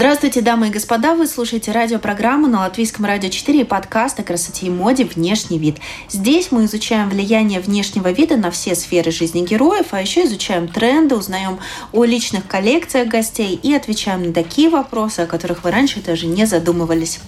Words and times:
Здравствуйте, 0.00 0.40
дамы 0.40 0.68
и 0.68 0.70
господа! 0.70 1.14
Вы 1.14 1.26
слушаете 1.26 1.72
радиопрограмму 1.72 2.46
на 2.46 2.60
Латвийском 2.60 3.04
радио 3.04 3.28
4 3.28 3.60
и 3.60 3.64
подкаст 3.64 4.18
о 4.18 4.22
красоте 4.22 4.68
и 4.68 4.70
моде 4.70 5.04
«Внешний 5.04 5.58
вид». 5.58 5.76
Здесь 6.08 6.50
мы 6.50 6.64
изучаем 6.64 7.10
влияние 7.10 7.60
внешнего 7.60 8.10
вида 8.10 8.38
на 8.38 8.50
все 8.50 8.74
сферы 8.74 9.10
жизни 9.10 9.44
героев, 9.44 9.88
а 9.90 10.00
еще 10.00 10.24
изучаем 10.24 10.68
тренды, 10.68 11.16
узнаем 11.16 11.58
о 11.92 12.06
личных 12.06 12.46
коллекциях 12.46 13.08
гостей 13.08 13.60
и 13.62 13.74
отвечаем 13.74 14.22
на 14.22 14.32
такие 14.32 14.70
вопросы, 14.70 15.20
о 15.20 15.26
которых 15.26 15.64
вы 15.64 15.70
раньше 15.70 16.00
даже 16.00 16.26
не 16.26 16.46
задумывались. 16.46 17.20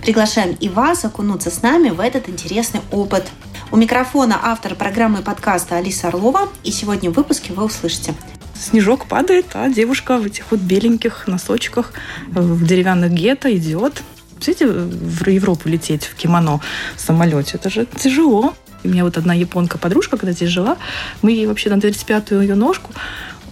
Приглашаем 0.00 0.56
и 0.60 0.68
вас 0.68 1.04
окунуться 1.04 1.50
с 1.50 1.60
нами 1.60 1.90
в 1.90 1.98
этот 1.98 2.28
интересный 2.28 2.82
опыт. 2.92 3.26
У 3.72 3.76
микрофона 3.76 4.38
автор 4.40 4.76
программы 4.76 5.22
и 5.22 5.24
подкаста 5.24 5.76
Алиса 5.76 6.06
Орлова, 6.06 6.48
и 6.62 6.70
сегодня 6.70 7.10
в 7.10 7.14
выпуске 7.14 7.52
вы 7.52 7.64
услышите 7.64 8.14
снежок 8.62 9.06
падает, 9.06 9.46
а 9.54 9.68
девушка 9.68 10.18
в 10.18 10.26
этих 10.26 10.50
вот 10.50 10.60
беленьких 10.60 11.26
носочках 11.26 11.92
в 12.28 12.64
деревянных 12.64 13.12
гетто 13.12 13.54
идет. 13.54 14.02
Видите, 14.38 14.66
в 14.66 15.28
Европу 15.28 15.68
лететь 15.68 16.04
в 16.04 16.14
кимоно 16.14 16.60
в 16.96 17.00
самолете, 17.00 17.52
это 17.54 17.70
же 17.70 17.86
тяжело. 17.86 18.54
У 18.84 18.88
меня 18.88 19.04
вот 19.04 19.16
одна 19.16 19.34
японка-подружка, 19.34 20.16
когда 20.16 20.32
здесь 20.32 20.48
жила, 20.48 20.76
мы 21.22 21.30
ей 21.30 21.46
вообще 21.46 21.70
на 21.70 21.74
35-ю 21.74 22.40
ее 22.40 22.54
ножку 22.54 22.92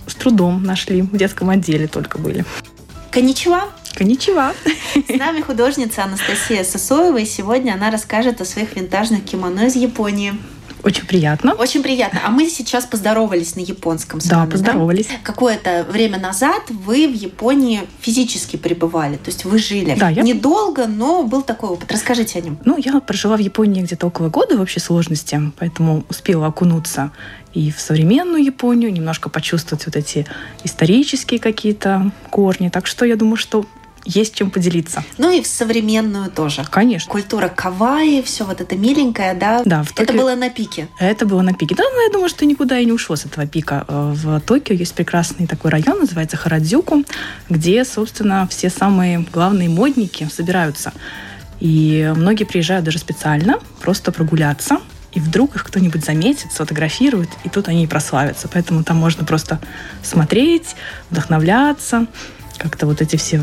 с 0.07 0.15
трудом 0.15 0.65
нашли. 0.65 1.03
В 1.03 1.17
детском 1.17 1.51
отделе 1.51 1.87
только 1.87 2.19
были. 2.19 2.45
Коничева. 3.11 3.65
Коничева. 3.95 4.55
С 4.95 5.19
нами 5.19 5.41
художница 5.41 6.05
Анастасия 6.05 6.65
Сосоева, 6.65 7.19
и 7.19 7.25
сегодня 7.25 7.75
она 7.75 7.91
расскажет 7.91 8.41
о 8.41 8.45
своих 8.45 8.75
винтажных 8.77 9.25
кимоно 9.25 9.67
из 9.67 9.77
Японии. 9.77 10.35
Очень 10.83 11.07
приятно. 11.07 11.55
Очень 11.55 11.83
приятно. 11.83 12.21
А 12.25 12.31
мы 12.31 12.49
сейчас 12.49 12.87
поздоровались 12.87 13.57
на 13.57 13.61
японском 13.61 14.21
с 14.21 14.27
да, 14.27 14.39
вами, 14.39 14.51
поздоровались. 14.51 15.07
Да? 15.07 15.15
Какое-то 15.23 15.87
время 15.91 16.19
назад 16.19 16.63
вы 16.69 17.09
в 17.09 17.15
Японии 17.15 17.83
физически 18.01 18.57
пребывали, 18.57 19.17
то 19.17 19.29
есть 19.31 19.45
вы 19.45 19.59
жили. 19.59 19.97
Да, 19.99 20.09
я... 20.09 20.23
Недолго, 20.23 20.87
но 20.87 21.23
был 21.25 21.43
такой 21.43 21.71
опыт. 21.71 21.91
Расскажите 21.91 22.39
о 22.39 22.43
нем. 22.43 22.59
Ну, 22.65 22.77
я 22.79 23.01
прожила 23.01 23.37
в 23.37 23.41
Японии 23.41 23.83
где-то 23.83 24.07
около 24.07 24.29
года 24.29 24.57
в 24.57 24.61
общей 24.61 24.81
сложности, 24.81 25.41
поэтому 25.59 26.05
успела 26.09 26.47
окунуться 26.47 27.13
и 27.53 27.71
в 27.71 27.81
современную 27.81 28.45
Японию, 28.45 28.93
немножко 28.93 29.29
почувствовать 29.29 29.87
вот 29.87 29.97
эти 29.97 30.27
исторические 30.63 31.41
какие-то 31.41 32.13
корни. 32.31 32.69
Так 32.69 32.87
что 32.87 33.05
я 33.05 33.17
думаю, 33.17 33.37
что 33.37 33.67
есть 34.05 34.35
чем 34.35 34.51
поделиться. 34.51 35.05
Ну 35.19 35.31
и 35.31 35.43
в 35.43 35.47
современную 35.47 36.31
тоже. 36.31 36.65
Конечно. 36.71 37.11
Культура 37.11 37.49
кавайи, 37.49 38.23
все 38.23 38.45
вот 38.45 38.61
это 38.61 38.77
миленькое, 38.77 39.35
да? 39.35 39.63
Да. 39.65 39.83
В 39.83 39.93
Токио... 39.93 40.05
Это 40.05 40.13
было 40.15 40.35
на 40.35 40.51
пике? 40.51 40.89
Это 40.99 41.27
было 41.27 41.43
на 41.43 41.53
пике. 41.53 41.75
Да, 41.75 41.85
но 41.93 42.03
я 42.03 42.11
думаю, 42.13 42.29
что 42.29 42.47
никуда 42.47 42.79
и 42.79 42.85
не 42.85 42.93
ушло 42.93 43.17
с 43.17 43.25
этого 43.25 43.47
пика. 43.47 43.85
Э, 43.89 44.13
в 44.15 44.41
Токио 44.41 44.75
есть 44.75 44.95
прекрасный 44.95 45.47
такой 45.47 45.71
район, 45.71 46.01
называется 46.01 46.37
Харадзюку, 46.37 47.05
где, 47.49 47.85
собственно, 47.85 48.47
все 48.51 48.71
самые 48.71 49.27
главные 49.33 49.69
модники 49.69 50.29
собираются. 50.33 50.93
И 51.61 52.13
многие 52.17 52.45
приезжают 52.45 52.85
даже 52.85 52.99
специально, 52.99 53.59
просто 53.81 54.13
прогуляться, 54.13 54.81
и 55.13 55.21
вдруг 55.21 55.57
их 55.57 55.65
кто-нибудь 55.65 56.05
заметит, 56.05 56.53
сфотографирует, 56.53 57.29
и 57.45 57.49
тут 57.49 57.69
они 57.69 57.85
и 57.85 57.87
прославятся. 57.87 58.49
Поэтому 58.49 58.85
там 58.85 58.97
можно 58.97 59.25
просто 59.25 59.61
смотреть, 60.03 60.77
вдохновляться, 61.11 62.07
как-то 62.61 62.87
вот 62.87 63.01
эти 63.01 63.17
все 63.17 63.41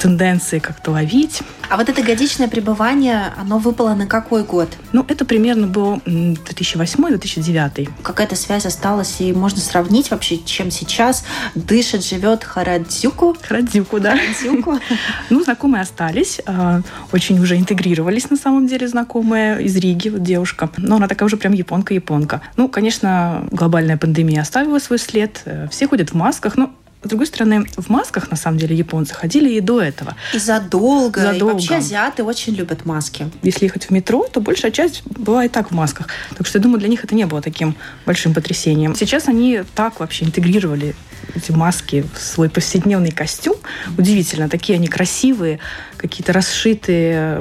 тенденции 0.00 0.60
как-то 0.60 0.92
ловить. 0.92 1.42
А 1.68 1.76
вот 1.76 1.88
это 1.88 2.02
годичное 2.02 2.48
пребывание, 2.48 3.32
оно 3.36 3.58
выпало 3.58 3.94
на 3.94 4.06
какой 4.06 4.44
год? 4.44 4.68
Ну, 4.92 5.04
это 5.06 5.24
примерно 5.24 5.66
был 5.66 5.96
2008-2009. 5.96 7.90
Какая-то 8.02 8.36
связь 8.36 8.66
осталась, 8.66 9.20
и 9.20 9.32
можно 9.32 9.60
сравнить 9.60 10.10
вообще, 10.10 10.38
чем 10.38 10.70
сейчас 10.70 11.24
дышит, 11.54 12.04
живет 12.04 12.44
Харадзюку? 12.44 13.36
Харадзюку, 13.40 14.00
да. 14.00 14.16
Харадзюку. 14.16 14.78
Ну, 15.30 15.42
знакомые 15.44 15.82
остались, 15.82 16.40
а, 16.46 16.80
очень 17.12 17.38
уже 17.38 17.56
интегрировались, 17.56 18.30
на 18.30 18.36
самом 18.36 18.66
деле, 18.66 18.88
знакомые 18.88 19.62
из 19.62 19.76
Риги, 19.76 20.08
вот 20.08 20.22
девушка. 20.22 20.70
Но 20.76 20.96
она 20.96 21.08
такая 21.08 21.26
уже 21.26 21.36
прям 21.36 21.52
японка-японка. 21.52 22.42
Ну, 22.56 22.68
конечно, 22.68 23.46
глобальная 23.50 23.96
пандемия 23.96 24.42
оставила 24.42 24.78
свой 24.78 24.98
след. 24.98 25.42
Э, 25.44 25.68
все 25.70 25.86
ходят 25.86 26.10
в 26.10 26.14
масках, 26.14 26.56
но 26.56 26.70
с 27.02 27.08
другой 27.08 27.26
стороны, 27.26 27.66
в 27.76 27.88
масках, 27.88 28.30
на 28.30 28.36
самом 28.36 28.58
деле, 28.58 28.76
японцы 28.76 29.14
ходили 29.14 29.50
и 29.50 29.60
до 29.60 29.80
этого. 29.80 30.16
И 30.34 30.38
задолго. 30.38 31.20
задолго. 31.20 31.52
И 31.52 31.54
вообще 31.54 31.76
азиаты 31.76 32.24
очень 32.24 32.54
любят 32.54 32.84
маски. 32.84 33.30
Если 33.42 33.64
ехать 33.64 33.86
в 33.86 33.90
метро, 33.90 34.26
то 34.30 34.40
большая 34.40 34.70
часть 34.70 35.02
была 35.06 35.46
и 35.46 35.48
так 35.48 35.70
в 35.70 35.74
масках. 35.74 36.08
Так 36.36 36.46
что 36.46 36.58
я 36.58 36.62
думаю, 36.62 36.78
для 36.78 36.88
них 36.88 37.02
это 37.02 37.14
не 37.14 37.24
было 37.24 37.40
таким 37.40 37.74
большим 38.04 38.34
потрясением. 38.34 38.94
Сейчас 38.94 39.28
они 39.28 39.62
так 39.74 40.00
вообще 40.00 40.26
интегрировали 40.26 40.94
эти 41.34 41.52
маски 41.52 42.04
в 42.14 42.20
свой 42.20 42.50
повседневный 42.50 43.12
костюм. 43.12 43.56
Удивительно, 43.96 44.48
такие 44.48 44.76
они 44.76 44.88
красивые, 44.88 45.58
какие-то 45.96 46.32
расшитые 46.34 47.40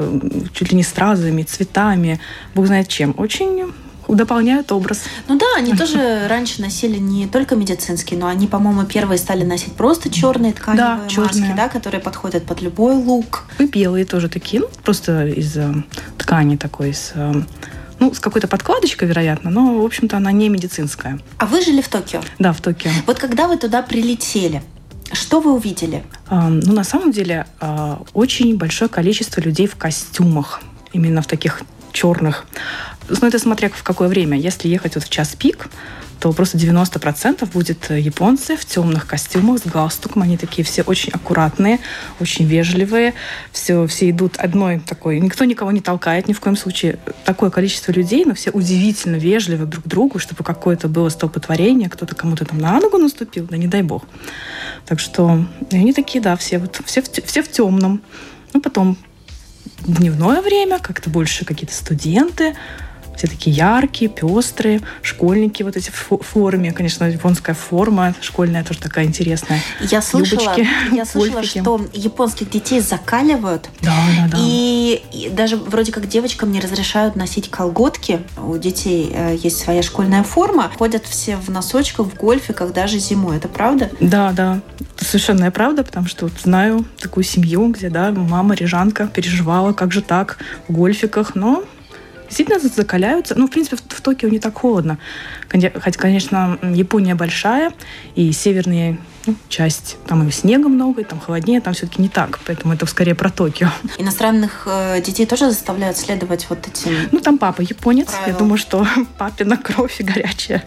чуть 0.54 0.72
ли 0.72 0.78
не 0.78 0.84
стразами, 0.84 1.44
цветами, 1.44 2.20
бог 2.56 2.68
знает 2.68 2.88
чем. 2.88 3.14
Очень 3.18 3.74
дополняют 4.16 4.72
образ. 4.72 5.02
Ну 5.28 5.38
да, 5.38 5.46
они 5.58 5.76
тоже 5.76 6.28
раньше 6.28 6.62
носили 6.62 6.98
не 6.98 7.28
только 7.28 7.56
медицинские, 7.56 8.20
но 8.20 8.28
они, 8.28 8.48
по-моему, 8.48 8.84
первые 8.86 9.18
стали 9.18 9.44
носить 9.44 9.74
просто 9.74 10.10
черные 10.10 10.54
тканевые 10.54 11.02
да, 11.02 11.08
черные. 11.08 11.56
да, 11.56 11.70
которые 11.70 12.02
подходят 12.02 12.46
под 12.46 12.62
любой 12.62 12.96
лук. 12.96 13.46
И 13.60 13.66
белые 13.66 14.06
тоже 14.06 14.30
такие, 14.30 14.62
ну, 14.62 14.70
просто 14.84 15.28
из 15.28 15.56
э, 15.58 15.74
ткани 16.18 16.56
такой, 16.58 16.92
из 16.92 17.12
э, 17.16 17.44
ну, 18.00 18.14
с 18.14 18.20
какой-то 18.20 18.48
подкладочкой, 18.48 19.08
вероятно, 19.08 19.50
но, 19.52 19.82
в 19.82 19.86
общем-то, 19.86 20.18
она 20.18 20.32
не 20.32 20.50
медицинская. 20.50 21.20
А 21.38 21.46
вы 21.46 21.62
жили 21.62 21.82
в 21.82 21.90
Токио? 21.90 22.22
Да, 22.40 22.54
в 22.54 22.62
Токио. 22.62 22.92
Вот 23.06 23.20
когда 23.20 23.48
вы 23.48 23.58
туда 23.58 23.82
прилетели, 23.82 24.64
что 25.12 25.40
вы 25.42 25.54
увидели? 25.54 26.04
А, 26.28 26.50
ну, 26.50 26.74
на 26.74 26.84
самом 26.84 27.12
деле, 27.12 27.48
а, 27.60 28.02
очень 28.14 28.58
большое 28.58 28.90
количество 28.90 29.42
людей 29.42 29.68
в 29.68 29.76
костюмах, 29.76 30.62
именно 30.94 31.22
в 31.22 31.28
таких 31.28 31.62
черных. 31.92 32.46
Ну, 33.08 33.28
это 33.28 33.40
смотря 33.40 33.70
в 33.70 33.84
какое 33.84 34.08
время. 34.08 34.38
Если 34.38 34.68
ехать 34.68 34.96
вот 34.96 35.04
в 35.04 35.10
час 35.10 35.36
пик, 35.36 35.70
то 36.20 36.34
просто 36.34 36.58
90% 36.58 37.50
будет 37.52 37.90
японцы 37.90 38.58
в 38.58 38.66
темных 38.66 39.08
костюмах 39.08 39.60
с 39.60 39.66
галстуком. 39.66 40.24
Они 40.24 40.38
такие 40.38 40.66
все 40.66 40.84
очень 40.84 41.12
аккуратные, 41.14 41.80
очень 42.20 42.46
вежливые. 42.46 43.14
Все, 43.52 43.88
все 43.88 44.10
идут 44.10 44.38
одной 44.38 44.80
такой. 44.80 45.20
Никто 45.20 45.46
никого 45.46 45.72
не 45.72 45.80
толкает 45.80 46.28
ни 46.28 46.34
в 46.34 46.40
коем 46.42 46.58
случае. 46.58 47.00
Такое 47.24 47.50
количество 47.50 47.92
людей, 47.92 48.26
но 48.26 48.34
все 48.34 48.52
удивительно 48.52 49.16
вежливы 49.16 49.66
друг 49.66 49.88
другу, 49.88 50.20
чтобы 50.20 50.44
какое-то 50.44 50.90
было 50.90 51.10
столпотворение, 51.10 51.90
кто-то 51.90 52.16
кому-то 52.16 52.46
там 52.46 52.60
на 52.60 52.80
ногу 52.80 52.98
наступил, 52.98 53.48
да 53.50 53.58
не 53.58 53.68
дай 53.68 53.82
бог. 53.82 54.04
Так 54.86 55.00
что 55.00 55.46
они 55.72 55.94
такие, 55.94 56.22
да, 56.22 56.36
все, 56.36 56.60
вот, 56.60 56.82
все, 56.86 57.02
все 57.02 57.42
в 57.42 57.50
темном. 57.50 58.02
Ну, 58.54 58.62
потом 58.62 58.98
дневное 59.86 60.42
время, 60.42 60.80
как-то 60.80 61.10
больше 61.10 61.46
какие-то 61.46 61.74
студенты, 61.74 62.56
все 63.20 63.28
такие 63.28 63.54
яркие, 63.54 64.10
пестрые, 64.10 64.82
школьники 65.02 65.62
вот 65.62 65.76
эти 65.76 65.92
в 65.92 66.24
форме, 66.24 66.72
конечно, 66.72 67.04
японская 67.04 67.54
форма 67.54 68.16
школьная 68.22 68.64
тоже 68.64 68.80
такая 68.80 69.06
интересная. 69.06 69.62
Я 69.82 70.02
слышала, 70.02 70.40
Юбочки, 70.40 70.68
я 70.96 71.06
слышала, 71.06 71.44
что 71.44 71.86
японских 71.94 72.50
детей 72.50 72.80
закаливают. 72.80 73.70
Да, 73.82 73.94
да, 74.16 74.28
да. 74.32 74.38
И, 74.40 75.04
и 75.12 75.30
даже 75.30 75.58
вроде 75.58 75.92
как 75.92 76.08
девочкам 76.08 76.54
не 76.54 76.62
разрешают 76.62 77.18
носить 77.18 77.52
колготки. 77.52 78.22
У 78.38 78.58
детей 78.58 79.12
э, 79.14 79.36
есть 79.36 79.62
своя 79.62 79.84
школьная 79.84 80.24
форма. 80.24 80.72
Ходят 80.78 81.06
все 81.06 81.36
в 81.36 81.50
носочках 81.50 82.08
в 82.08 82.16
гольфе, 82.16 82.54
когда 82.54 82.88
же 82.88 83.00
зимой. 83.00 83.36
Это 83.36 83.50
правда? 83.50 83.90
Да, 84.00 84.32
да. 84.32 84.62
Это 84.96 85.04
совершенная 85.04 85.52
правда, 85.52 85.84
потому 85.84 86.08
что 86.08 86.28
вот 86.28 86.34
знаю 86.42 86.86
такую 87.02 87.26
семью, 87.26 87.68
где, 87.68 87.90
да, 87.90 88.12
мама 88.12 88.56
рижанка 88.56 89.08
переживала, 89.08 89.74
как 89.74 89.92
же 89.92 90.02
так, 90.02 90.38
в 90.70 90.72
гольфиках, 90.72 91.36
но 91.36 91.66
действительно 92.30 92.60
закаляются. 92.60 93.36
Ну, 93.36 93.48
в 93.48 93.52
принципе, 93.52 93.76
в, 93.76 93.82
в 93.82 94.02
Токио 94.02 94.30
не 94.30 94.40
так 94.40 94.58
холодно. 94.58 94.98
Хотя, 95.50 96.00
конечно, 96.00 96.58
Япония 96.74 97.16
большая, 97.16 97.74
и 98.16 98.32
северная 98.32 98.98
ну, 99.26 99.36
часть, 99.50 99.98
там 100.08 100.28
и 100.28 100.32
снега 100.32 100.70
много, 100.70 101.02
и 101.02 101.04
там 101.04 101.20
холоднее, 101.20 101.62
там 101.62 101.74
все-таки 101.74 102.02
не 102.02 102.10
так. 102.10 102.40
Поэтому 102.46 102.74
это 102.74 102.86
скорее 102.86 103.16
про 103.16 103.30
Токио. 103.30 103.70
Иностранных 103.98 104.64
э, 104.66 105.02
детей 105.02 105.26
тоже 105.26 105.50
заставляют 105.50 105.98
следовать 105.98 106.48
вот 106.50 106.68
этим 106.68 107.10
Ну, 107.12 107.20
там 107.20 107.38
папа 107.38 107.62
японец. 107.62 108.08
Правилам. 108.08 108.32
Я 108.32 108.38
думаю, 108.38 108.58
что 108.58 108.88
папина 109.18 109.58
кровь 109.58 110.00
горячая. 110.00 110.64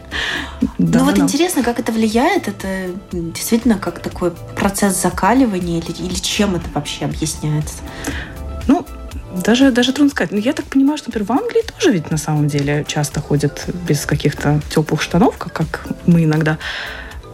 Да, 0.78 1.00
ну, 1.00 1.04
вот 1.06 1.14
да. 1.14 1.22
интересно, 1.22 1.62
как 1.62 1.78
это 1.80 1.92
влияет. 1.92 2.48
Это 2.48 2.90
действительно 3.12 3.78
как 3.78 4.00
такой 4.00 4.32
процесс 4.56 5.00
закаливания 5.00 5.80
или, 5.80 5.92
или 5.92 6.14
чем 6.14 6.54
это 6.54 6.68
вообще 6.74 7.06
объясняется? 7.06 7.78
Ну, 8.68 8.86
даже, 9.36 9.70
даже 9.70 9.92
трудно 9.92 10.10
сказать. 10.10 10.32
Но 10.32 10.38
я 10.38 10.52
так 10.52 10.66
понимаю, 10.66 10.98
что, 10.98 11.08
например, 11.08 11.28
в 11.28 11.32
Англии 11.32 11.62
тоже 11.62 11.92
ведь 11.92 12.10
на 12.10 12.18
самом 12.18 12.48
деле 12.48 12.84
часто 12.86 13.20
ходят 13.20 13.64
без 13.88 14.04
каких-то 14.06 14.60
теплых 14.68 15.02
штанов, 15.02 15.36
как, 15.38 15.52
как 15.52 15.86
мы 16.06 16.24
иногда. 16.24 16.58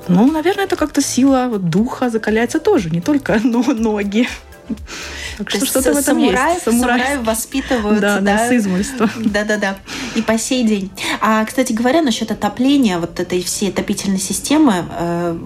Ну, 0.08 0.30
наверное, 0.30 0.64
это 0.64 0.76
как-то 0.76 1.02
сила 1.02 1.48
вот, 1.50 1.68
духа 1.68 2.08
закаляется 2.08 2.60
тоже, 2.60 2.90
не 2.90 3.00
только 3.00 3.40
но, 3.44 3.62
ноги. 3.62 4.28
Так 5.38 5.50
что 5.50 5.64
что-то 5.64 5.94
в 5.94 5.96
этом 5.96 6.04
самураев, 6.04 6.54
есть. 6.54 6.64
Самураев, 6.64 7.00
самураев 7.00 7.26
воспитывают. 7.26 8.00
Да, 8.00 8.20
да, 8.20 8.48
с 8.48 8.52
измольства. 8.52 9.08
Да-да-да. 9.18 9.76
И 10.14 10.22
по 10.22 10.38
сей 10.38 10.64
день. 10.66 10.90
А, 11.20 11.44
кстати 11.44 11.72
говоря, 11.72 12.02
насчет 12.02 12.30
отопления, 12.30 12.98
вот 12.98 13.18
этой 13.18 13.42
всей 13.42 13.70
отопительной 13.70 14.18
системы, 14.18 14.84
э, 14.90 15.38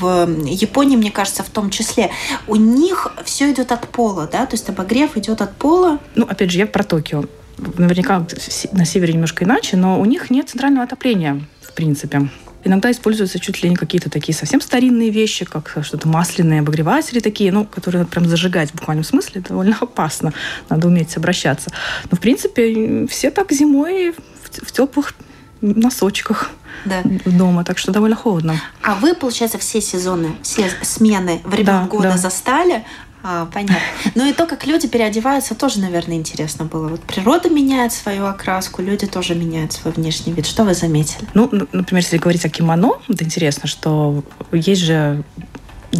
в 0.00 0.28
Японии, 0.46 0.96
мне 0.96 1.10
кажется, 1.10 1.42
в 1.42 1.50
том 1.50 1.70
числе, 1.70 2.10
у 2.46 2.56
них 2.56 3.08
все 3.24 3.50
идет 3.52 3.72
от 3.72 3.88
пола, 3.88 4.28
да, 4.30 4.46
то 4.46 4.54
есть 4.54 4.68
обогрев 4.68 5.16
идет 5.16 5.40
от 5.40 5.54
пола. 5.56 5.98
Ну, 6.14 6.26
опять 6.26 6.50
же, 6.50 6.58
я 6.58 6.66
про 6.66 6.82
Токио. 6.82 7.24
Наверняка 7.58 8.26
на 8.72 8.84
севере 8.84 9.12
немножко 9.12 9.44
иначе, 9.44 9.76
но 9.76 10.00
у 10.00 10.04
них 10.04 10.30
нет 10.30 10.48
центрального 10.48 10.84
отопления, 10.84 11.42
в 11.60 11.72
принципе. 11.74 12.30
Иногда 12.62 12.90
используются 12.90 13.38
чуть 13.38 13.62
ли 13.62 13.70
не 13.70 13.76
какие-то 13.76 14.10
такие 14.10 14.36
совсем 14.36 14.60
старинные 14.60 15.10
вещи, 15.10 15.44
как 15.44 15.78
что-то 15.82 16.08
масляные 16.08 16.60
обогреватели 16.60 17.20
такие, 17.20 17.52
ну, 17.52 17.64
которые 17.64 18.04
прям 18.04 18.26
зажигать 18.26 18.70
в 18.70 18.74
буквальном 18.74 19.04
смысле 19.04 19.42
довольно 19.46 19.76
опасно. 19.80 20.32
Надо 20.68 20.88
уметь 20.88 21.16
обращаться. 21.16 21.70
Но, 22.10 22.16
в 22.16 22.20
принципе, 22.20 23.06
все 23.06 23.30
так 23.30 23.52
зимой 23.52 24.14
в 24.42 24.72
теплых 24.72 25.14
носочках 25.60 26.50
да. 26.84 27.02
дома, 27.24 27.64
так 27.64 27.78
что 27.78 27.92
довольно 27.92 28.16
холодно. 28.16 28.60
А 28.82 28.94
вы, 28.94 29.14
получается, 29.14 29.58
все 29.58 29.80
сезоны, 29.80 30.36
все 30.42 30.70
смены 30.82 31.40
времен 31.44 31.66
да, 31.66 31.84
года 31.84 32.10
да. 32.10 32.16
застали, 32.16 32.84
а, 33.22 33.46
понятно. 33.52 33.76
Ну 34.14 34.26
и 34.26 34.32
то, 34.32 34.46
как 34.46 34.66
люди 34.66 34.88
переодеваются, 34.88 35.54
тоже, 35.54 35.80
наверное, 35.80 36.16
интересно 36.16 36.64
было. 36.64 36.88
Вот 36.88 37.02
природа 37.02 37.50
меняет 37.50 37.92
свою 37.92 38.26
окраску, 38.26 38.80
люди 38.80 39.06
тоже 39.06 39.34
меняют 39.34 39.72
свой 39.72 39.92
внешний 39.92 40.32
вид. 40.32 40.46
Что 40.46 40.64
вы 40.64 40.74
заметили? 40.74 41.28
Ну, 41.34 41.48
например, 41.72 42.02
если 42.02 42.16
говорить 42.16 42.44
о 42.46 42.48
кимоно, 42.48 42.92
это 43.08 43.24
интересно, 43.24 43.68
что 43.68 44.24
есть 44.52 44.82
же 44.82 45.22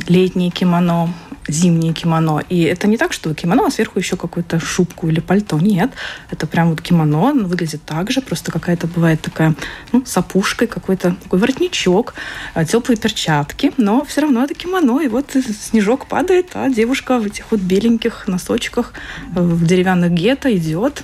летние 0.09 0.51
кимоно, 0.51 1.13
зимнее 1.55 1.93
кимоно. 1.93 2.43
И 2.49 2.63
это 2.63 2.89
не 2.89 2.97
так, 2.97 3.13
что 3.13 3.35
кимоно, 3.35 3.67
а 3.67 3.71
сверху 3.71 3.99
еще 3.99 4.17
какую-то 4.17 4.61
шубку 4.61 5.09
или 5.09 5.21
пальто. 5.21 5.59
Нет, 5.59 5.91
это 6.31 6.47
прям 6.47 6.71
вот 6.71 6.81
кимоно, 6.81 7.31
оно 7.31 7.47
выглядит 7.47 7.83
так 7.85 8.11
же, 8.11 8.21
просто 8.21 8.53
какая-то 8.53 8.87
бывает 8.87 9.21
такая, 9.21 9.55
ну, 9.93 10.05
с 10.05 10.17
опушкой, 10.17 10.69
какой-то 10.69 11.17
такой 11.23 11.39
воротничок, 11.39 12.15
а, 12.55 12.65
теплые 12.65 12.97
перчатки, 12.97 13.73
но 13.77 14.05
все 14.05 14.23
равно 14.23 14.45
это 14.45 14.55
кимоно, 14.55 15.01
и 15.01 15.09
вот 15.09 15.37
снежок 15.61 16.07
падает, 16.07 16.51
а 16.55 16.69
девушка 16.69 17.19
в 17.19 17.27
этих 17.27 17.51
вот 17.51 17.61
беленьких 17.61 18.27
носочках 18.27 18.93
э, 19.35 19.41
в 19.41 19.67
деревянных 19.67 20.13
гетто 20.13 20.55
идет, 20.57 21.03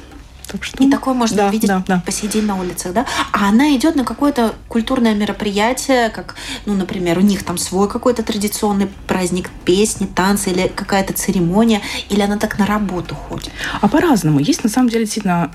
так 0.57 0.65
что, 0.65 0.83
и 0.83 0.91
такое 0.91 1.15
можно 1.15 1.37
да, 1.37 1.49
увидеть 1.49 1.69
да, 1.69 1.83
да. 1.87 2.03
по 2.05 2.11
сей 2.11 2.29
день 2.29 2.45
на 2.45 2.59
улицах, 2.59 2.93
да? 2.93 3.07
А 3.33 3.49
она 3.49 3.77
идет 3.77 3.95
на 3.95 4.05
какое-то 4.05 4.55
культурное 4.69 5.15
мероприятие, 5.15 6.09
как, 6.11 6.35
ну, 6.65 6.75
например, 6.75 7.19
у 7.19 7.21
них 7.21 7.45
там 7.45 7.59
свой 7.59 7.89
какой-то 7.89 8.23
традиционный 8.23 8.89
праздник 9.07 9.51
песни, 9.65 10.07
танцы 10.07 10.51
или 10.51 10.69
какая-то 10.69 11.13
церемония, 11.13 11.83
или 12.09 12.21
она 12.21 12.39
так 12.39 12.59
на 12.59 12.67
работу 12.67 13.15
ходит? 13.15 13.51
А 13.81 13.89
по-разному. 13.89 14.41
Есть 14.41 14.65
на 14.65 14.71
самом 14.71 14.89
деле 14.89 15.05
действительно 15.05 15.51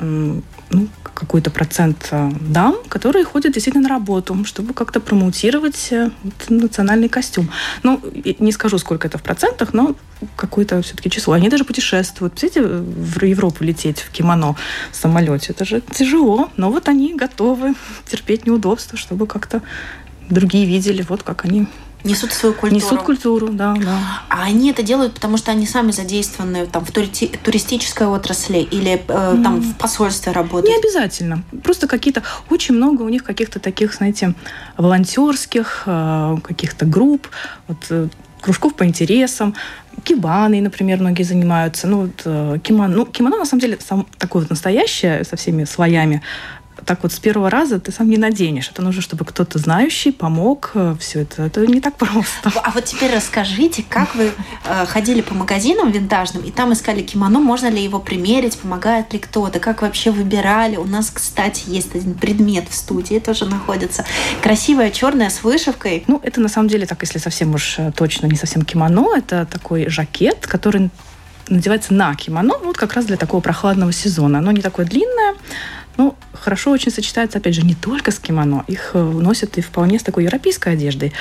ну, 0.72 0.88
какой-то 1.14 1.52
процент 1.52 2.08
э, 2.12 2.32
дам, 2.40 2.76
которые 2.88 3.26
ходят 3.26 3.54
действительно 3.54 3.84
на 3.84 3.90
работу, 3.90 4.44
чтобы 4.46 4.74
как-то 4.74 5.00
промоутировать 5.00 5.92
э, 5.92 6.10
национальный 6.50 7.10
костюм. 7.10 7.50
Ну, 7.84 8.02
не 8.40 8.52
скажу, 8.52 8.78
сколько 8.78 9.08
это 9.08 9.18
в 9.18 9.24
процентах, 9.24 9.74
но 9.74 9.96
какое-то 10.36 10.82
все-таки 10.82 11.10
число. 11.10 11.34
Они 11.34 11.50
даже 11.50 11.64
путешествуют. 11.64 12.34
Представляете, 12.34 12.84
в 12.84 13.24
Европу 13.24 13.64
лететь 13.64 14.00
в 14.00 14.12
кимоно 14.12 14.56
в 14.92 14.96
самолете. 14.96 15.54
Это 15.54 15.66
же 15.66 15.82
тяжело. 15.82 16.50
Но 16.58 16.72
вот 16.72 16.88
они 16.88 17.14
готовы 17.14 17.76
терпеть 18.08 18.46
неудобства, 18.46 18.98
чтобы 18.98 19.28
как-то 19.28 19.62
другие 20.30 20.66
видели, 20.66 21.06
вот 21.08 21.24
как 21.24 21.46
они 21.46 21.68
Несут 22.04 22.32
свою 22.34 22.54
культуру. 22.54 22.76
Несут 22.76 23.02
культуру, 23.04 23.50
да, 23.50 23.76
да. 23.76 24.00
А 24.30 24.44
они 24.44 24.72
это 24.72 24.84
делают, 24.84 25.14
потому 25.14 25.38
что 25.38 25.52
они 25.52 25.68
сами 25.68 25.92
задействованы 25.92 26.66
там, 26.66 26.84
в 26.84 26.92
тури- 26.92 27.38
туристической 27.44 28.08
отрасли 28.08 28.60
или 28.60 28.94
э, 28.94 28.98
mm. 29.08 29.44
там 29.44 29.62
в 29.62 29.76
посольстве 29.78 30.32
работают? 30.32 30.76
Не 30.76 30.80
обязательно. 30.80 31.44
Просто 31.64 31.88
какие-то... 31.88 32.24
Очень 32.50 32.76
много 32.76 33.04
у 33.04 33.10
них 33.10 33.24
каких-то 33.24 33.60
таких, 33.60 33.94
знаете, 33.94 34.34
волонтерских 34.78 35.84
э, 35.86 36.38
каких-то 36.44 36.86
групп, 36.86 37.28
вот, 37.68 37.78
э, 37.90 38.08
кружков 38.42 38.76
по 38.76 38.86
интересам, 38.86 39.54
кибаны, 40.04 40.62
например, 40.62 41.00
многие 41.00 41.24
занимаются. 41.24 41.88
Ну, 41.88 42.02
вот, 42.02 42.22
э, 42.26 42.58
кимоно, 42.64 42.96
ну, 42.96 43.06
кимоно, 43.06 43.38
на 43.38 43.46
самом 43.46 43.62
деле, 43.62 43.78
сам, 43.80 44.08
такое 44.18 44.42
вот 44.42 44.50
настоящее, 44.50 45.24
со 45.24 45.36
всеми 45.36 45.64
слоями 45.66 46.22
так 46.86 47.04
вот 47.04 47.14
с 47.14 47.20
первого 47.20 47.50
раза 47.50 47.80
ты 47.80 47.92
сам 47.92 48.10
не 48.10 48.18
наденешь. 48.18 48.70
Это 48.70 48.82
нужно, 48.82 49.02
чтобы 49.02 49.26
кто-то 49.26 49.60
знающий 49.60 50.12
помог 50.12 50.72
э, 50.74 50.96
все 51.00 51.22
это. 51.22 51.44
Это 51.44 51.66
не 51.66 51.82
так 51.82 51.96
просто. 51.96 52.52
А 52.56 52.72
вот 52.72 52.86
теперь 52.86 53.14
расскажите, 53.14 53.84
как 53.88 54.16
вы 54.16 54.32
э, 54.66 54.86
ходили 54.86 55.22
по 55.22 55.34
магазинам 55.34 55.92
винтажным 55.92 56.44
и 56.44 56.52
там 56.52 56.74
искали 56.74 57.02
кимоно, 57.02 57.40
можно 57.40 57.68
ли 57.68 57.84
его 57.84 58.00
примерить, 58.00 58.58
помогает 58.58 59.14
ли 59.14 59.20
кто-то, 59.20 59.60
как 59.60 59.82
вообще 59.82 60.12
выбирали? 60.12 60.78
У 60.78 60.86
нас, 60.86 61.12
кстати, 61.14 61.64
есть 61.68 61.96
один 61.96 62.14
предмет 62.16 62.68
в 62.70 62.74
студии, 62.74 63.20
тоже 63.20 63.46
находится. 63.46 64.06
Красивая 64.42 64.92
черная 64.92 65.30
с 65.30 65.44
вышивкой. 65.44 66.04
Ну, 66.08 66.20
это 66.24 66.42
на 66.42 66.50
самом 66.50 66.68
деле 66.68 66.86
так, 66.86 67.02
если 67.02 67.20
совсем 67.20 67.54
уж 67.54 67.76
э, 67.78 67.92
точно 67.96 68.28
не 68.28 68.38
совсем 68.38 68.64
кимоно, 68.64 69.16
это 69.16 69.46
такой 69.46 69.90
жакет, 69.90 70.48
который 70.48 70.90
надевается 71.50 71.94
на 71.94 72.16
кимоно, 72.16 72.58
вот 72.64 72.78
как 72.78 72.94
раз 72.94 73.06
для 73.06 73.18
такого 73.18 73.42
прохладного 73.42 73.92
сезона. 73.92 74.40
Оно 74.40 74.52
не 74.52 74.62
такое 74.62 74.86
длинное, 74.86 75.36
ну, 75.98 76.16
хорошо 76.34 76.72
очень 76.72 76.92
сочетается, 76.92 77.38
опять 77.38 77.56
же, 77.56 77.62
не 77.62 77.76
только 77.76 78.12
с 78.12 78.20
кимоно. 78.20 78.64
Их 78.68 78.92
э, 78.94 79.02
носят 79.02 79.58
и 79.58 79.62
вполне 79.62 80.00
с 80.00 80.04
такой 80.04 80.24
европейской 80.24 80.74
одеждой. 80.74 81.14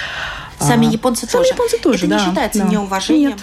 Сами 0.59 0.89
а, 0.89 0.91
японцы 0.91 1.27
Сами 1.27 1.43
тоже. 1.43 1.55
японцы 1.55 1.79
тоже, 1.79 2.07
Это 2.07 2.09
да. 2.09 2.19
не 2.19 2.25
считается 2.27 2.59
да. 2.61 2.69
неуважением? 2.69 3.31
Нет 3.31 3.41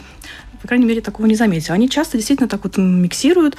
по 0.61 0.67
крайней 0.67 0.85
мере, 0.85 1.01
такого 1.01 1.27
не 1.27 1.35
заметила. 1.35 1.75
Они 1.75 1.89
часто 1.89 2.17
действительно 2.17 2.49
так 2.49 2.63
вот 2.63 2.77
миксируют 2.77 3.57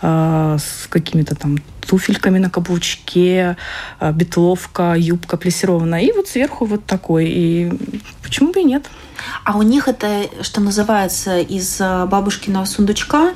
э, 0.00 0.58
с 0.60 0.88
какими-то 0.88 1.34
там 1.36 1.58
туфельками 1.80 2.38
на 2.38 2.50
каблучке, 2.50 3.56
э, 4.00 4.12
бетловка, 4.12 4.94
юбка 4.96 5.36
плессированная, 5.36 6.00
и 6.00 6.12
вот 6.12 6.28
сверху 6.28 6.64
вот 6.64 6.84
такой. 6.84 7.26
И 7.28 7.72
почему 8.22 8.52
бы 8.52 8.60
и 8.60 8.64
нет? 8.64 8.86
А 9.44 9.56
у 9.56 9.62
них 9.62 9.88
это, 9.88 10.26
что 10.42 10.60
называется, 10.60 11.38
из 11.38 11.78
бабушкиного 11.78 12.64
сундучка 12.64 13.34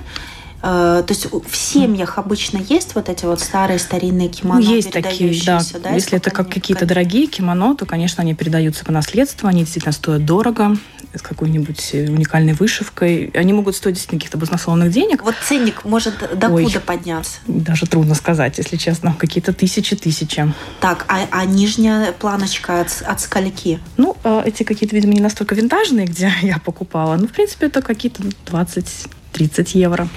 то 0.60 1.06
есть 1.08 1.26
в 1.26 1.56
семьях 1.56 2.18
обычно 2.18 2.58
есть 2.58 2.94
вот 2.94 3.08
эти 3.08 3.24
вот 3.24 3.40
старые 3.40 3.78
старинные 3.78 4.28
кимоно, 4.28 4.60
ну, 4.60 4.74
есть 4.74 4.90
такие, 4.90 5.40
да. 5.44 5.60
да 5.82 5.90
Если 5.90 6.16
это 6.16 6.30
как 6.30 6.48
какие-то 6.50 6.86
дорогие 6.86 7.26
кимоно, 7.26 7.76
то, 7.76 7.86
конечно, 7.86 8.22
они 8.22 8.34
передаются 8.34 8.84
по 8.84 8.92
наследству, 8.92 9.48
они 9.48 9.60
действительно 9.60 9.92
стоят 9.92 10.24
дорого, 10.24 10.76
с 11.18 11.22
какой-нибудь 11.22 11.94
уникальной 11.94 12.52
вышивкой. 12.52 13.30
Они 13.34 13.52
могут 13.52 13.76
стоить 13.76 13.94
действительно 13.94 14.20
каких-то 14.20 14.38
баснословных 14.38 14.90
денег. 14.90 15.22
Вот 15.22 15.34
ценник 15.42 15.84
может 15.84 16.14
до 16.38 16.48
Ой, 16.48 16.64
куда 16.64 16.80
подняться? 16.80 17.38
Даже 17.46 17.86
трудно 17.86 18.14
сказать, 18.14 18.58
если 18.58 18.76
честно. 18.76 19.14
Какие-то 19.18 19.52
тысячи-тысячи. 19.52 20.52
Так, 20.80 21.04
а, 21.08 21.20
а 21.30 21.44
нижняя 21.44 22.12
планочка 22.12 22.80
от, 22.80 23.02
от 23.06 23.20
скольки? 23.20 23.80
Ну, 23.96 24.16
э, 24.24 24.42
эти 24.46 24.62
какие-то, 24.62 24.94
видимо, 24.94 25.14
не 25.14 25.20
настолько 25.20 25.54
винтажные, 25.54 26.06
где 26.06 26.32
я 26.42 26.58
покупала. 26.58 27.16
Ну, 27.16 27.28
в 27.28 27.32
принципе, 27.32 27.66
это 27.66 27.82
какие-то 27.82 28.22
20-30 28.46 29.70
евро 29.74 30.08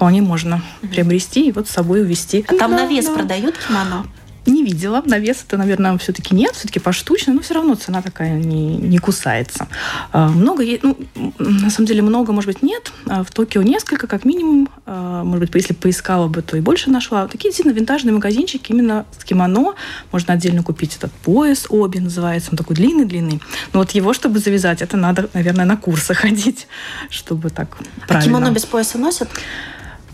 вполне 0.00 0.22
можно 0.22 0.62
приобрести 0.90 1.48
и 1.48 1.52
вот 1.52 1.68
с 1.68 1.72
собой 1.72 2.00
увезти. 2.00 2.42
А 2.48 2.54
там 2.54 2.70
да, 2.70 2.84
на 2.84 2.86
вес 2.86 3.04
да. 3.04 3.12
продают 3.12 3.54
кимоно? 3.58 4.06
Не 4.46 4.64
видела. 4.64 5.02
На 5.04 5.18
вес 5.18 5.44
это, 5.46 5.58
наверное, 5.58 5.98
все-таки 5.98 6.34
нет, 6.34 6.54
все-таки 6.54 6.80
поштучно, 6.80 7.34
но 7.34 7.42
все 7.42 7.52
равно 7.52 7.74
цена 7.74 8.00
такая 8.00 8.38
не, 8.38 8.78
не 8.78 8.96
кусается. 8.96 9.68
А, 10.10 10.28
много, 10.28 10.64
ну, 10.80 10.96
на 11.38 11.68
самом 11.68 11.86
деле 11.86 12.00
много, 12.00 12.32
может 12.32 12.48
быть, 12.48 12.62
нет. 12.62 12.90
А 13.06 13.22
в 13.22 13.30
Токио 13.30 13.60
несколько, 13.60 14.06
как 14.06 14.24
минимум. 14.24 14.70
А, 14.86 15.22
может 15.22 15.40
быть, 15.40 15.54
если 15.54 15.74
поискала 15.74 16.28
бы, 16.28 16.40
то 16.40 16.56
и 16.56 16.60
больше 16.60 16.88
нашла. 16.88 17.28
Такие 17.28 17.50
действительно 17.50 17.74
винтажные 17.74 18.14
магазинчики 18.14 18.72
именно 18.72 19.04
с 19.18 19.22
кимоно. 19.22 19.74
Можно 20.12 20.32
отдельно 20.32 20.62
купить 20.62 20.96
этот 20.96 21.12
пояс, 21.12 21.66
оби 21.68 21.98
называется. 21.98 22.48
Он 22.52 22.56
такой 22.56 22.74
длинный-длинный. 22.74 23.42
Но 23.74 23.80
вот 23.80 23.90
его, 23.90 24.14
чтобы 24.14 24.38
завязать, 24.38 24.80
это 24.80 24.96
надо, 24.96 25.28
наверное, 25.34 25.66
на 25.66 25.76
курсы 25.76 26.14
ходить, 26.14 26.68
чтобы 27.10 27.50
так 27.50 27.76
правильно. 28.08 28.18
А 28.18 28.22
кимоно 28.22 28.50
без 28.50 28.64
пояса 28.64 28.96
носят? 28.96 29.28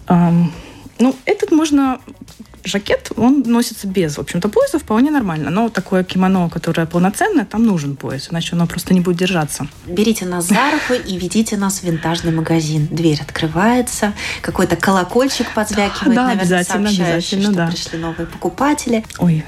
Ну, 0.09 1.15
этот 1.27 1.53
можно 1.53 2.01
жакет, 2.67 3.13
он 3.17 3.43
носится 3.47 3.87
без, 3.87 4.17
в 4.17 4.21
общем-то, 4.21 4.49
пояса 4.49 4.79
вполне 4.79 5.11
нормально. 5.11 5.51
Но 5.51 5.69
такое 5.69 6.05
кимоно, 6.05 6.49
которое 6.49 6.87
полноценное, 6.87 7.45
там 7.45 7.65
нужен 7.65 7.97
пояс, 7.97 8.29
иначе 8.31 8.55
оно 8.57 8.67
просто 8.67 8.95
не 8.95 9.01
будет 9.01 9.17
держаться. 9.17 9.67
Берите 9.87 10.27
нас 10.27 10.47
за 10.47 10.71
руку 10.73 10.95
и 10.95 11.19
ведите 11.19 11.57
нас 11.57 11.81
в 11.81 11.83
винтажный 11.85 12.33
магазин. 12.33 12.89
Дверь 12.91 13.21
открывается, 13.21 14.15
какой-то 14.43 14.77
колокольчик 14.77 15.53
подзвякивает, 15.55 16.15
да, 16.15 16.25
наверное, 16.29 16.43
обязательно, 16.43 16.89
обязательно, 16.89 17.43
что 17.43 17.53
да. 17.53 17.67
пришли 17.69 17.99
новые 17.99 18.27
покупатели. 18.27 19.05
Ой, 19.19 19.45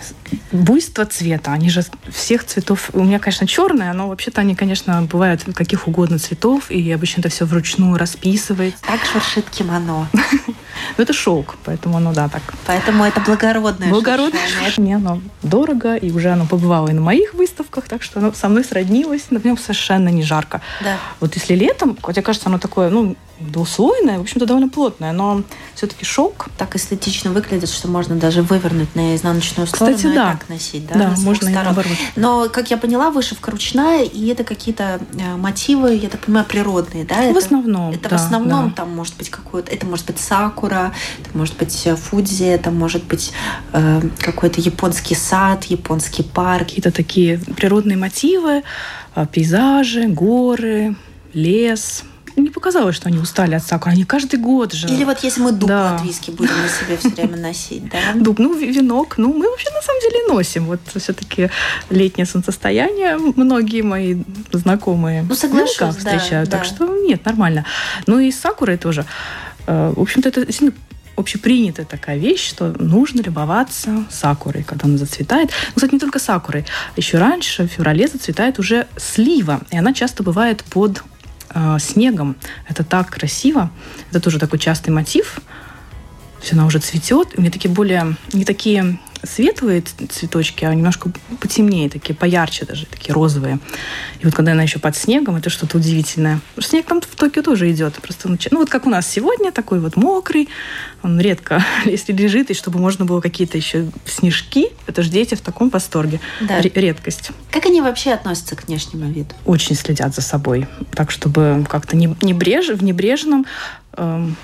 буйство 0.52 1.04
цвета, 1.04 1.52
они 1.52 1.70
же 1.70 1.84
всех 2.10 2.44
цветов. 2.44 2.90
У 2.92 3.04
меня, 3.04 3.18
конечно, 3.18 3.46
черное, 3.46 3.92
но 3.92 4.08
вообще-то 4.08 4.40
они, 4.40 4.54
конечно, 4.54 5.02
бывают 5.02 5.42
каких 5.54 5.88
угодно 5.88 6.18
цветов, 6.18 6.70
и 6.70 6.90
обычно 6.92 7.20
это 7.20 7.28
все 7.28 7.44
вручную 7.44 7.96
расписывается. 7.96 8.82
Так 8.86 9.00
шуршит 9.04 9.48
кимоно. 9.50 10.08
Ну, 10.96 11.02
это 11.02 11.12
шелк, 11.12 11.56
поэтому 11.64 11.96
оно, 11.96 12.12
да, 12.12 12.28
так. 12.28 12.42
Поэтому 12.64 13.04
это 13.04 13.20
благородное 13.20 13.88
Благородное. 13.90 14.40
Не, 14.76 14.94
оно 14.94 15.20
дорого, 15.42 15.96
и 15.96 16.12
уже 16.12 16.30
оно 16.30 16.46
побывало 16.46 16.88
и 16.88 16.92
на 16.92 17.00
моих 17.00 17.34
выставках, 17.34 17.88
так 17.88 18.02
что 18.02 18.20
оно 18.20 18.32
со 18.32 18.48
мной 18.48 18.64
сроднилось, 18.64 19.30
на 19.30 19.38
нем 19.38 19.58
совершенно 19.58 20.08
не 20.08 20.22
жарко. 20.22 20.60
Да. 20.82 20.98
Вот 21.20 21.34
если 21.34 21.54
летом, 21.54 21.98
хотя 22.00 22.22
кажется, 22.22 22.48
оно 22.48 22.58
такое, 22.58 22.90
ну, 22.90 23.16
двуслойное, 23.40 24.18
в 24.18 24.22
общем-то, 24.22 24.46
довольно 24.46 24.68
плотное, 24.68 25.12
но 25.12 25.42
все-таки 25.74 26.04
шелк. 26.04 26.48
Так 26.58 26.74
эстетично 26.76 27.30
выглядит, 27.30 27.68
что 27.70 27.88
можно 27.88 28.16
даже 28.16 28.42
вывернуть 28.42 28.94
на 28.94 29.14
изнаночную 29.14 29.66
сторону 29.66 29.96
Кстати, 29.96 30.12
и 30.12 30.16
да. 30.16 30.32
так 30.32 30.48
носить, 30.48 30.86
да? 30.86 30.94
Да, 30.94 31.08
на 31.10 31.16
можно 31.20 31.46
и 31.48 31.50
сторон. 31.52 31.64
наоборот. 31.64 31.92
Но, 32.16 32.48
как 32.48 32.70
я 32.70 32.76
поняла, 32.76 33.10
вышивка 33.10 33.50
ручная, 33.50 34.04
и 34.04 34.26
это 34.28 34.44
какие-то 34.44 35.00
э, 35.18 35.36
мотивы, 35.36 35.94
я 35.94 36.08
так 36.08 36.20
понимаю, 36.20 36.46
природные, 36.46 37.04
да? 37.04 37.14
В 37.14 37.18
Это- 37.18 37.38
основном, 37.38 37.92
Это 37.92 38.08
да, 38.08 38.16
в 38.16 38.20
основном 38.20 38.68
да. 38.70 38.74
там 38.76 38.94
может 38.94 39.16
быть 39.16 39.30
какое-то, 39.30 39.70
это 39.72 39.86
может 39.86 40.06
быть 40.06 40.18
сакура, 40.18 40.92
это 41.20 41.36
может 41.36 41.56
быть 41.56 41.86
э, 41.86 41.94
фудзи, 41.96 42.44
это 42.44 42.70
может 42.70 43.04
быть 43.04 43.32
э, 43.72 44.00
какой-то 44.18 44.60
японский 44.60 45.14
сад, 45.14 45.64
японский 45.64 46.22
парк. 46.22 46.68
Какие-то 46.68 46.90
такие 46.90 47.38
природные 47.56 47.96
мотивы, 47.96 48.62
а, 49.14 49.26
пейзажи, 49.26 50.04
горы, 50.08 50.96
лес. 51.32 52.02
Не 52.38 52.50
показалось, 52.50 52.94
что 52.96 53.08
они 53.08 53.18
устали 53.18 53.54
от 53.56 53.62
сакуры. 53.64 53.92
Они 53.92 54.04
каждый 54.04 54.38
год 54.38 54.72
же. 54.72 54.86
Или 54.88 55.04
вот 55.04 55.18
если 55.24 55.40
мы 55.42 55.52
дуб 55.52 55.68
Да. 55.68 55.92
латвийский 55.92 56.32
будем 56.32 56.52
на 56.62 56.68
себе 56.68 56.96
все 56.96 57.08
время 57.10 57.36
носить, 57.36 57.88
да? 57.90 57.98
Дуб, 58.14 58.38
ну, 58.38 58.54
венок, 58.56 59.18
ну, 59.18 59.32
мы 59.34 59.50
вообще 59.50 59.68
на 59.70 59.82
самом 59.82 60.00
деле 60.00 60.26
носим. 60.28 60.66
Вот 60.66 60.80
все-таки 60.94 61.50
летнее 61.90 62.26
солнцестояние 62.26 63.16
многие 63.36 63.82
мои 63.82 64.22
знакомые 64.52 65.22
Ну, 65.28 65.34
соглашусь, 65.34 65.76
да, 65.78 65.90
встречают. 65.92 66.48
да. 66.48 66.58
Так 66.58 66.64
что 66.66 66.86
нет, 66.86 67.24
нормально. 67.24 67.64
Ну 68.06 68.18
и 68.20 68.30
с 68.30 68.38
сакурой 68.38 68.78
тоже. 68.78 69.04
Э, 69.66 69.92
В 69.96 70.00
общем-то, 70.00 70.28
это 70.28 70.46
действительно 70.46 70.72
общепринятая 71.16 71.84
такая 71.84 72.16
вещь, 72.16 72.48
что 72.48 72.72
нужно 72.78 73.20
любоваться 73.22 74.04
сакурой, 74.08 74.62
когда 74.62 74.86
она 74.86 74.96
зацветает. 74.98 75.50
Ну, 75.70 75.72
кстати, 75.74 75.92
не 75.94 75.98
только 75.98 76.20
сакурой. 76.20 76.64
Еще 76.96 77.18
раньше, 77.18 77.64
в 77.64 77.72
феврале, 77.72 78.06
зацветает 78.06 78.60
уже 78.60 78.86
слива. 78.96 79.60
И 79.72 79.76
она 79.76 79.92
часто 79.92 80.22
бывает 80.22 80.62
под 80.70 81.02
э, 81.58 81.78
снегом. 81.80 82.36
Это 82.68 82.84
так 82.84 83.10
красиво. 83.10 83.70
Это 84.10 84.20
тоже 84.20 84.38
такой 84.38 84.58
частый 84.58 84.92
мотив. 84.92 85.40
То 86.38 86.42
есть 86.42 86.52
она 86.52 86.66
уже 86.66 86.78
цветет. 86.78 87.28
У 87.36 87.40
меня 87.40 87.50
такие 87.50 87.70
более, 87.70 88.14
не 88.32 88.44
такие 88.44 88.98
светлые 89.22 89.82
цветочки, 89.82 90.64
а 90.64 90.74
немножко 90.74 91.10
потемнее, 91.40 91.88
такие 91.88 92.14
поярче 92.14 92.64
даже, 92.64 92.86
такие 92.86 93.12
розовые. 93.12 93.58
И 94.20 94.24
вот 94.24 94.34
когда 94.34 94.52
она 94.52 94.62
еще 94.62 94.78
под 94.78 94.96
снегом, 94.96 95.36
это 95.36 95.50
что-то 95.50 95.78
удивительное. 95.78 96.40
Потому 96.54 96.62
что 96.62 96.70
снег 96.70 96.86
там 96.86 97.00
в 97.00 97.06
Токио 97.06 97.42
тоже 97.42 97.70
идет. 97.70 97.94
Просто, 97.94 98.28
ну 98.28 98.58
вот 98.58 98.70
как 98.70 98.86
у 98.86 98.90
нас 98.90 99.06
сегодня, 99.08 99.52
такой 99.52 99.80
вот 99.80 99.96
мокрый. 99.96 100.48
Он 101.02 101.20
редко, 101.20 101.64
если 101.84 102.12
лежит, 102.12 102.50
и 102.50 102.54
чтобы 102.54 102.78
можно 102.78 103.04
было 103.04 103.20
какие-то 103.20 103.56
еще 103.56 103.90
снежки, 104.04 104.68
это 104.86 105.02
же 105.02 105.10
дети 105.10 105.34
в 105.34 105.40
таком 105.40 105.70
восторге. 105.70 106.20
Да. 106.40 106.60
Ре- 106.60 106.72
редкость. 106.74 107.30
Как 107.50 107.66
они 107.66 107.80
вообще 107.80 108.12
относятся 108.12 108.56
к 108.56 108.66
внешнему 108.66 109.10
виду? 109.10 109.34
Очень 109.44 109.76
следят 109.76 110.14
за 110.14 110.22
собой. 110.22 110.66
Так, 110.94 111.10
чтобы 111.10 111.64
как-то 111.68 111.96
не, 111.96 112.14
не 112.22 112.34
бреж, 112.34 112.68
в 112.68 112.82
небрежном 112.82 113.46
эм, 113.96 114.36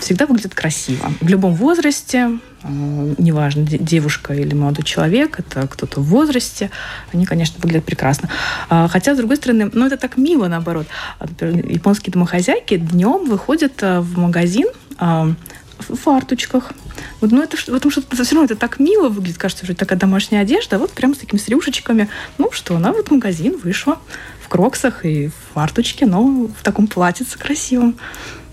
всегда 0.00 0.26
выглядит 0.26 0.54
красиво. 0.54 1.12
В 1.20 1.28
любом 1.28 1.54
возрасте, 1.54 2.38
э, 2.62 3.14
неважно, 3.18 3.62
де- 3.62 3.78
девушка 3.78 4.34
или 4.34 4.54
молодой 4.54 4.84
человек, 4.84 5.38
это 5.40 5.66
кто-то 5.66 6.00
в 6.00 6.04
возрасте, 6.04 6.70
они, 7.12 7.26
конечно, 7.26 7.56
выглядят 7.60 7.84
прекрасно. 7.84 8.28
А, 8.68 8.88
Хотя, 8.88 9.14
с 9.14 9.18
другой 9.18 9.36
стороны, 9.36 9.70
ну, 9.72 9.86
это 9.86 9.96
так 9.96 10.16
мило, 10.16 10.48
наоборот. 10.48 10.86
А, 11.18 11.26
Например, 11.26 11.66
японские 11.66 12.12
домохозяйки 12.12 12.76
днем 12.76 13.28
выходят 13.28 13.74
э, 13.82 14.00
в 14.00 14.18
магазин 14.18 14.66
а, 14.98 15.32
в 15.88 15.96
фарточках. 15.96 16.72
Вот, 17.20 17.30
ну, 17.32 17.42
это, 17.42 17.56
ж- 17.56 17.66
потому 17.66 17.90
что 17.90 18.02
все 18.02 18.34
равно 18.34 18.44
это 18.44 18.56
так 18.56 18.78
мило 18.78 19.08
выглядит, 19.08 19.38
кажется, 19.38 19.64
это 19.64 19.74
такая 19.74 19.98
домашняя 19.98 20.42
одежда, 20.42 20.76
а 20.76 20.78
вот 20.78 20.92
прям 20.92 21.14
с 21.14 21.18
такими 21.18 21.38
с 21.40 21.48
рюшечками. 21.48 22.08
Ну 22.38 22.50
что, 22.52 22.76
она 22.76 22.92
вот 22.92 23.08
в 23.08 23.10
магазин 23.12 23.56
вышла 23.62 23.98
в 24.42 24.48
кроксах 24.48 25.04
и 25.06 25.28
в 25.28 25.34
фарточке, 25.54 26.04
но 26.06 26.22
в 26.48 26.62
таком 26.62 26.86
платьице 26.86 27.38
красивом. 27.38 27.96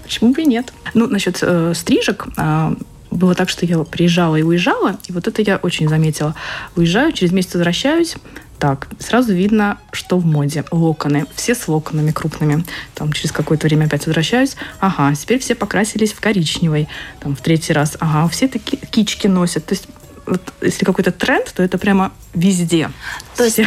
Почему 0.07 0.31
бы 0.33 0.41
и 0.41 0.45
нет? 0.45 0.71
Ну, 0.93 1.07
насчет 1.07 1.39
э, 1.41 1.73
стрижек, 1.75 2.27
а, 2.37 2.73
было 3.11 3.35
так, 3.35 3.49
что 3.49 3.65
я 3.65 3.79
приезжала 3.79 4.37
и 4.37 4.41
уезжала, 4.41 4.97
и 5.07 5.11
вот 5.11 5.27
это 5.27 5.41
я 5.41 5.57
очень 5.57 5.89
заметила. 5.89 6.33
Уезжаю, 6.77 7.11
через 7.11 7.33
месяц 7.33 7.55
возвращаюсь, 7.55 8.15
так, 8.57 8.87
сразу 8.99 9.33
видно, 9.33 9.77
что 9.91 10.17
в 10.17 10.25
моде. 10.25 10.63
Локоны. 10.71 11.25
Все 11.35 11.53
с 11.53 11.67
локонами 11.67 12.11
крупными. 12.11 12.63
Там 12.95 13.11
через 13.11 13.31
какое-то 13.31 13.67
время 13.67 13.85
опять 13.85 14.07
возвращаюсь. 14.07 14.55
Ага, 14.79 15.13
теперь 15.13 15.39
все 15.39 15.53
покрасились 15.53 16.13
в 16.13 16.19
коричневый. 16.19 16.87
Там 17.19 17.35
в 17.35 17.41
третий 17.41 17.73
раз. 17.73 17.97
Ага, 17.99 18.27
все 18.29 18.47
такие 18.47 18.81
кички 18.89 19.27
носят. 19.27 19.65
То 19.65 19.75
есть 19.75 19.87
вот, 20.27 20.41
если 20.61 20.85
какой-то 20.85 21.11
тренд, 21.11 21.51
то 21.55 21.63
это 21.63 21.77
прямо 21.77 22.11
везде. 22.33 22.89
То 23.35 23.43
есть 23.43 23.59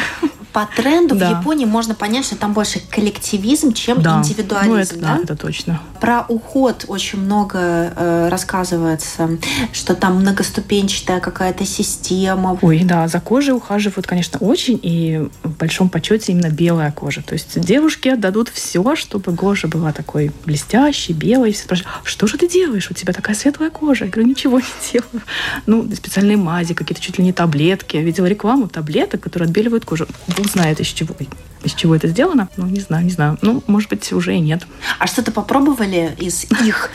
по 0.52 0.68
тренду 0.76 1.14
Да. 1.14 1.28
в 1.34 1.38
Японии 1.38 1.64
можно 1.64 1.94
понять, 1.94 2.24
что 2.26 2.36
там 2.36 2.52
больше 2.52 2.80
коллективизм, 2.90 3.72
чем 3.72 4.02
да. 4.02 4.18
индивидуализм, 4.18 4.70
Ну, 4.72 4.76
это, 4.78 4.96
да? 4.98 5.16
да, 5.16 5.22
это 5.22 5.36
точно. 5.36 5.80
Про 6.00 6.24
уход 6.28 6.84
очень 6.88 7.20
много 7.20 7.58
э, 7.58 8.28
рассказывается, 8.30 9.38
что 9.72 9.94
там 9.94 10.16
многоступенчатая 10.16 11.20
какая-то 11.20 11.64
система. 11.64 12.58
Ой, 12.62 12.82
да, 12.84 13.06
за 13.08 13.20
кожей 13.20 13.54
ухаживают, 13.54 14.06
конечно, 14.06 14.38
очень, 14.40 14.78
и 14.82 15.28
в 15.44 15.50
большом 15.56 15.88
почете 15.88 16.32
именно 16.32 16.50
белая 16.50 16.90
кожа. 16.92 17.22
То 17.22 17.34
есть 17.34 17.60
девушки 17.60 18.08
отдадут 18.08 18.48
все, 18.48 18.96
чтобы 18.96 19.36
кожа 19.36 19.68
была 19.68 19.92
такой 19.92 20.32
блестящей, 20.44 21.12
белой. 21.12 21.52
Все 21.52 21.62
спрашивают, 21.62 21.96
«А 22.02 22.06
что 22.06 22.26
же 22.26 22.38
ты 22.38 22.48
делаешь? 22.48 22.90
У 22.90 22.94
тебя 22.94 23.12
такая 23.12 23.36
светлая 23.36 23.70
кожа. 23.70 24.06
Я 24.06 24.10
говорю, 24.10 24.28
ничего 24.28 24.58
не 24.58 24.66
делаю. 24.92 25.22
Ну, 25.66 25.88
специальные 25.94 26.36
мази, 26.50 26.74
какие-то 26.74 27.00
чуть 27.00 27.18
ли 27.18 27.24
не 27.24 27.32
таблетки. 27.32 27.96
Я 27.96 28.02
видела 28.02 28.26
рекламу 28.26 28.68
таблеток, 28.68 29.20
которые 29.20 29.46
отбеливают 29.46 29.84
кожу. 29.84 30.06
Бог 30.36 30.46
знает, 30.50 30.80
из 30.80 30.88
чего, 30.88 31.14
из 31.62 31.74
чего 31.74 31.94
это 31.94 32.08
сделано. 32.08 32.48
Ну, 32.56 32.66
не 32.66 32.80
знаю, 32.80 33.04
не 33.04 33.10
знаю. 33.10 33.38
Ну, 33.42 33.62
может 33.66 33.88
быть, 33.88 34.12
уже 34.12 34.34
и 34.34 34.40
нет. 34.40 34.66
А 34.98 35.06
что-то 35.06 35.30
попробовали 35.30 36.16
из 36.18 36.44
их 36.66 36.90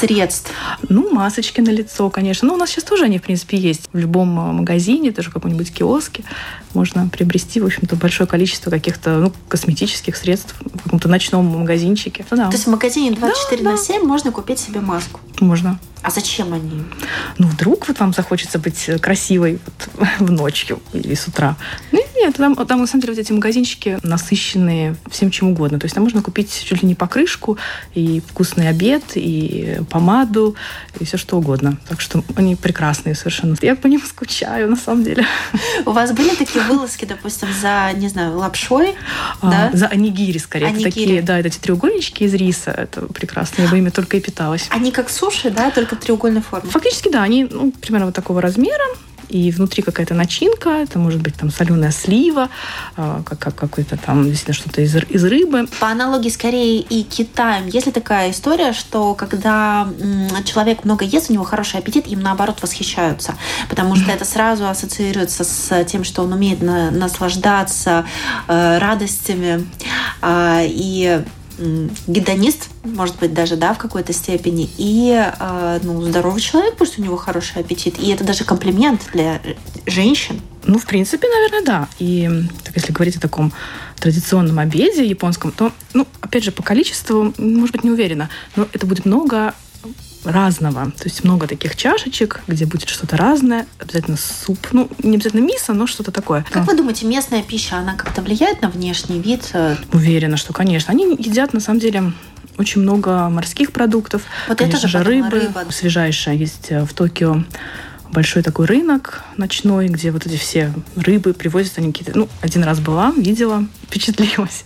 средств? 0.00 0.50
Ну, 0.88 1.12
масочки 1.12 1.60
на 1.60 1.70
лицо, 1.70 2.08
конечно. 2.10 2.48
Ну, 2.48 2.54
у 2.54 2.56
нас 2.56 2.70
сейчас 2.70 2.84
тоже 2.84 3.04
они, 3.04 3.18
в 3.18 3.22
принципе, 3.22 3.56
есть. 3.56 3.88
В 3.92 3.98
любом 3.98 4.38
э, 4.38 4.52
магазине, 4.52 5.10
даже 5.10 5.30
в 5.30 5.32
каком-нибудь 5.34 5.72
киоске 5.72 6.24
можно 6.74 7.08
приобрести, 7.08 7.60
в 7.60 7.66
общем-то, 7.66 7.96
большое 7.96 8.28
количество 8.28 8.70
каких-то 8.70 9.18
ну, 9.18 9.32
косметических 9.48 10.16
средств 10.16 10.54
в 10.60 10.82
каком-то 10.82 11.08
ночном 11.08 11.46
магазинчике. 11.46 12.24
Да, 12.30 12.46
То 12.48 12.52
есть 12.52 12.66
в 12.66 12.70
магазине 12.70 13.12
24 13.12 13.62
Да, 13.62 13.70
на 13.70 13.76
да. 13.76 13.82
7 13.82 14.02
можно 14.02 14.32
купить 14.32 14.58
себе 14.58 14.80
маску. 14.80 15.20
можно. 15.40 15.78
А 16.02 16.10
зачем 16.10 16.52
они? 16.52 16.84
Ну, 17.38 17.48
вдруг 17.48 17.88
вот 17.88 17.98
вам 17.98 18.12
захочется 18.12 18.58
быть 18.58 18.88
красивой 19.00 19.58
вот, 19.96 20.08
в 20.20 20.30
ночью 20.30 20.80
или 20.92 21.14
с 21.14 21.26
утра. 21.26 21.56
Ну, 21.90 22.00
нет, 22.16 22.36
там, 22.36 22.54
там, 22.54 22.80
на 22.80 22.86
самом 22.86 23.00
деле, 23.02 23.14
вот 23.14 23.20
эти 23.20 23.32
магазинчики 23.32 23.98
насыщенные 24.02 24.96
всем 25.10 25.30
чем 25.30 25.48
угодно. 25.50 25.78
То 25.80 25.86
есть 25.86 25.94
там 25.94 26.04
можно 26.04 26.22
купить 26.22 26.64
чуть 26.64 26.82
ли 26.82 26.88
не 26.88 26.94
покрышку, 26.94 27.58
и 27.94 28.22
вкусный 28.28 28.68
обед, 28.68 29.02
и 29.16 29.57
помаду, 29.90 30.56
и 31.00 31.04
все 31.04 31.16
что 31.16 31.38
угодно. 31.38 31.78
Так 31.88 32.00
что 32.00 32.22
они 32.36 32.56
прекрасные 32.56 33.14
совершенно. 33.14 33.56
Я 33.60 33.76
по 33.76 33.86
ним 33.86 34.02
скучаю, 34.06 34.70
на 34.70 34.76
самом 34.76 35.04
деле. 35.04 35.24
У 35.86 35.92
вас 35.92 36.12
были 36.12 36.34
такие 36.34 36.64
вылазки, 36.64 37.04
допустим, 37.04 37.48
за, 37.60 37.92
не 37.94 38.08
знаю, 38.08 38.36
лапшой? 38.36 38.94
А, 39.40 39.50
Да? 39.50 39.70
За 39.72 39.86
анигири, 39.86 40.38
скорее. 40.38 40.66
Это 40.66 40.74
Анигири. 40.74 40.90
такие, 40.90 41.22
да, 41.22 41.38
это 41.38 41.48
эти 41.48 41.58
треугольнички 41.58 42.24
из 42.24 42.34
риса. 42.34 42.70
Это 42.70 43.02
прекрасно. 43.02 43.62
Я 43.62 43.68
бы 43.68 43.78
ими 43.78 43.90
только 43.90 44.16
и 44.16 44.20
питалась. 44.20 44.66
Они 44.70 44.90
как 44.92 45.10
суши, 45.10 45.50
да, 45.50 45.70
только 45.70 45.96
треугольной 45.96 46.42
формы. 46.42 46.70
Фактически, 46.70 47.10
да, 47.10 47.22
они 47.22 47.44
ну, 47.50 47.72
примерно 47.72 48.06
вот 48.06 48.14
такого 48.14 48.40
размера. 48.40 48.84
И 49.28 49.50
внутри 49.50 49.82
какая-то 49.82 50.14
начинка, 50.14 50.70
это 50.70 50.98
может 50.98 51.20
быть 51.20 51.36
там 51.36 51.50
соленая 51.50 51.90
слива, 51.90 52.48
а, 52.96 53.22
как, 53.24 53.38
как 53.38 53.54
какой-то 53.54 53.96
там 53.96 54.24
действительно 54.24 54.54
что-то 54.54 54.80
из, 54.80 54.96
из 54.96 55.24
рыбы. 55.24 55.66
По 55.80 55.88
аналогии 55.88 56.30
скорее 56.30 56.80
и 56.80 57.02
Китаем. 57.02 57.66
Есть 57.66 57.86
ли 57.86 57.92
такая 57.92 58.30
история, 58.30 58.72
что 58.72 59.14
когда 59.14 59.88
человек 60.44 60.84
много 60.84 61.04
ест, 61.04 61.30
у 61.30 61.32
него 61.32 61.44
хороший 61.44 61.78
аппетит, 61.80 62.06
им 62.06 62.20
наоборот 62.20 62.62
восхищаются, 62.62 63.34
потому 63.68 63.96
что 63.96 64.10
это 64.10 64.24
сразу 64.24 64.68
ассоциируется 64.68 65.44
с 65.44 65.84
тем, 65.84 66.04
что 66.04 66.22
он 66.22 66.32
умеет 66.32 66.62
на- 66.62 66.90
наслаждаться 66.90 68.06
э, 68.46 68.78
радостями 68.78 69.66
а, 70.20 70.62
и 70.64 71.22
гедонист, 72.06 72.68
может 72.84 73.18
быть, 73.18 73.34
даже, 73.34 73.56
да, 73.56 73.74
в 73.74 73.78
какой-то 73.78 74.12
степени, 74.12 74.68
и, 74.78 75.12
э, 75.12 75.80
ну, 75.82 76.00
здоровый 76.02 76.40
человек, 76.40 76.74
что 76.74 77.00
у 77.00 77.04
него 77.04 77.16
хороший 77.16 77.60
аппетит, 77.60 77.98
и 77.98 78.10
это 78.10 78.24
даже 78.24 78.44
комплимент 78.44 79.08
для 79.12 79.36
э, 79.36 79.54
женщин. 79.86 80.40
Ну, 80.64 80.78
в 80.78 80.86
принципе, 80.86 81.28
наверное, 81.28 81.64
да. 81.64 81.88
И 81.98 82.28
так, 82.64 82.76
если 82.76 82.92
говорить 82.92 83.16
о 83.16 83.20
таком 83.20 83.52
традиционном 83.98 84.58
обеде 84.58 85.04
японском, 85.04 85.50
то, 85.50 85.72
ну, 85.94 86.06
опять 86.20 86.44
же, 86.44 86.52
по 86.52 86.62
количеству, 86.62 87.34
может 87.38 87.72
быть, 87.72 87.84
не 87.84 87.90
уверена, 87.90 88.28
но 88.54 88.68
это 88.72 88.86
будет 88.86 89.04
много 89.04 89.54
разного. 90.32 90.90
То 90.92 91.04
есть 91.04 91.24
много 91.24 91.46
таких 91.46 91.76
чашечек, 91.76 92.42
где 92.46 92.66
будет 92.66 92.88
что-то 92.88 93.16
разное. 93.16 93.66
Обязательно 93.78 94.16
суп. 94.16 94.58
Ну, 94.72 94.88
не 95.02 95.16
обязательно 95.16 95.40
мисо, 95.40 95.72
но 95.72 95.86
что-то 95.86 96.10
такое. 96.12 96.44
Как 96.50 96.66
вы 96.66 96.76
думаете, 96.76 97.06
местная 97.06 97.42
пища, 97.42 97.76
она 97.78 97.94
как-то 97.94 98.22
влияет 98.22 98.62
на 98.62 98.68
внешний 98.68 99.20
вид? 99.20 99.52
Уверена, 99.92 100.36
что, 100.36 100.52
конечно. 100.52 100.92
Они 100.92 101.04
едят, 101.18 101.52
на 101.52 101.60
самом 101.60 101.80
деле, 101.80 102.12
очень 102.58 102.82
много 102.82 103.28
морских 103.28 103.72
продуктов. 103.72 104.22
Вот 104.48 104.58
конечно 104.58 104.80
тоже 104.80 104.98
же, 104.98 105.04
рыбы. 105.04 105.30
рыба. 105.30 105.64
Свежайшая 105.70 106.34
есть 106.34 106.66
э, 106.70 106.84
в 106.84 106.92
Токио 106.92 107.44
большой 108.12 108.42
такой 108.42 108.66
рынок 108.66 109.22
ночной, 109.36 109.88
где 109.88 110.10
вот 110.10 110.26
эти 110.26 110.36
все 110.36 110.72
рыбы 110.96 111.34
привозят 111.34 111.78
они 111.78 111.92
какие-то... 111.92 112.18
Ну, 112.18 112.28
один 112.40 112.64
раз 112.64 112.80
была, 112.80 113.12
видела, 113.16 113.66
впечатлилась. 113.84 114.64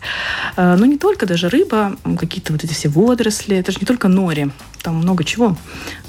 Э, 0.57 0.77
но 0.77 0.87
не 0.87 0.99
только 0.99 1.27
даже 1.27 1.49
рыба, 1.49 1.97
какие-то 2.19 2.53
вот 2.53 2.65
эти 2.65 2.73
все 2.73 2.89
водоросли. 2.89 3.57
Это 3.57 3.73
же 3.73 3.79
не 3.81 3.87
только 3.87 4.09
нори, 4.09 4.51
там 4.83 4.97
много 4.97 5.25
чего. 5.25 5.57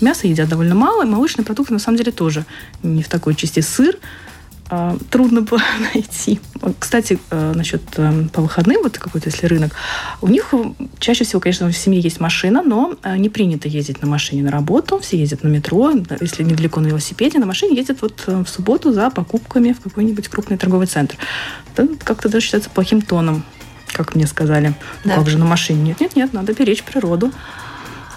Мясо 0.02 0.28
едят 0.28 0.50
довольно 0.50 0.76
мало, 0.76 1.04
и 1.04 1.08
молочные 1.08 1.46
продукты 1.46 1.74
на 1.74 1.80
самом 1.80 1.98
деле 1.98 2.12
тоже 2.12 2.46
не 2.82 3.04
в 3.04 3.10
такой 3.10 3.36
части 3.36 3.60
сыр, 3.60 3.98
трудно 5.10 5.42
было 5.42 5.62
найти. 5.94 6.40
Кстати, 6.80 7.20
э, 7.30 7.54
насчет 7.56 7.82
э, 7.98 8.26
по 8.32 8.42
выходным, 8.42 8.84
вот 8.84 8.98
какой-то 8.98 9.30
если 9.30 9.48
рынок, 9.48 9.74
у 10.22 10.28
них 10.28 10.54
чаще 11.00 11.24
всего, 11.24 11.40
конечно, 11.40 11.68
в 11.70 11.78
семье 11.78 12.00
есть 12.00 12.20
машина, 12.20 12.64
но 12.64 12.96
э, 13.04 13.18
не 13.18 13.30
принято 13.30 13.68
ездить 13.68 14.02
на 14.02 14.08
машине 14.08 14.44
на 14.44 14.52
работу, 14.52 15.00
все 15.00 15.18
ездят 15.18 15.44
на 15.44 15.50
метро, 15.50 15.92
если 16.22 16.44
недалеко 16.44 16.80
на 16.80 16.88
велосипеде, 16.88 17.40
на 17.40 17.46
машине 17.46 17.76
ездят 17.76 18.02
вот 18.02 18.24
в 18.26 18.46
субботу 18.48 18.94
за 18.94 19.10
покупками 19.10 19.74
в 19.74 19.82
какой-нибудь 19.82 20.28
крупный 20.28 20.58
торговый 20.58 20.88
центр. 20.88 21.18
Это 21.74 21.88
как-то 22.04 22.30
даже 22.30 22.46
считается 22.46 22.70
плохим 22.70 23.02
тоном, 23.02 23.44
как 23.92 24.16
мне 24.16 24.28
сказали. 24.28 24.74
Да. 25.04 25.16
Как 25.16 25.30
же 25.30 25.38
на 25.38 25.46
машине? 25.46 25.82
Нет-нет-нет, 25.82 26.34
надо 26.34 26.54
беречь 26.54 26.84
природу, 26.84 27.32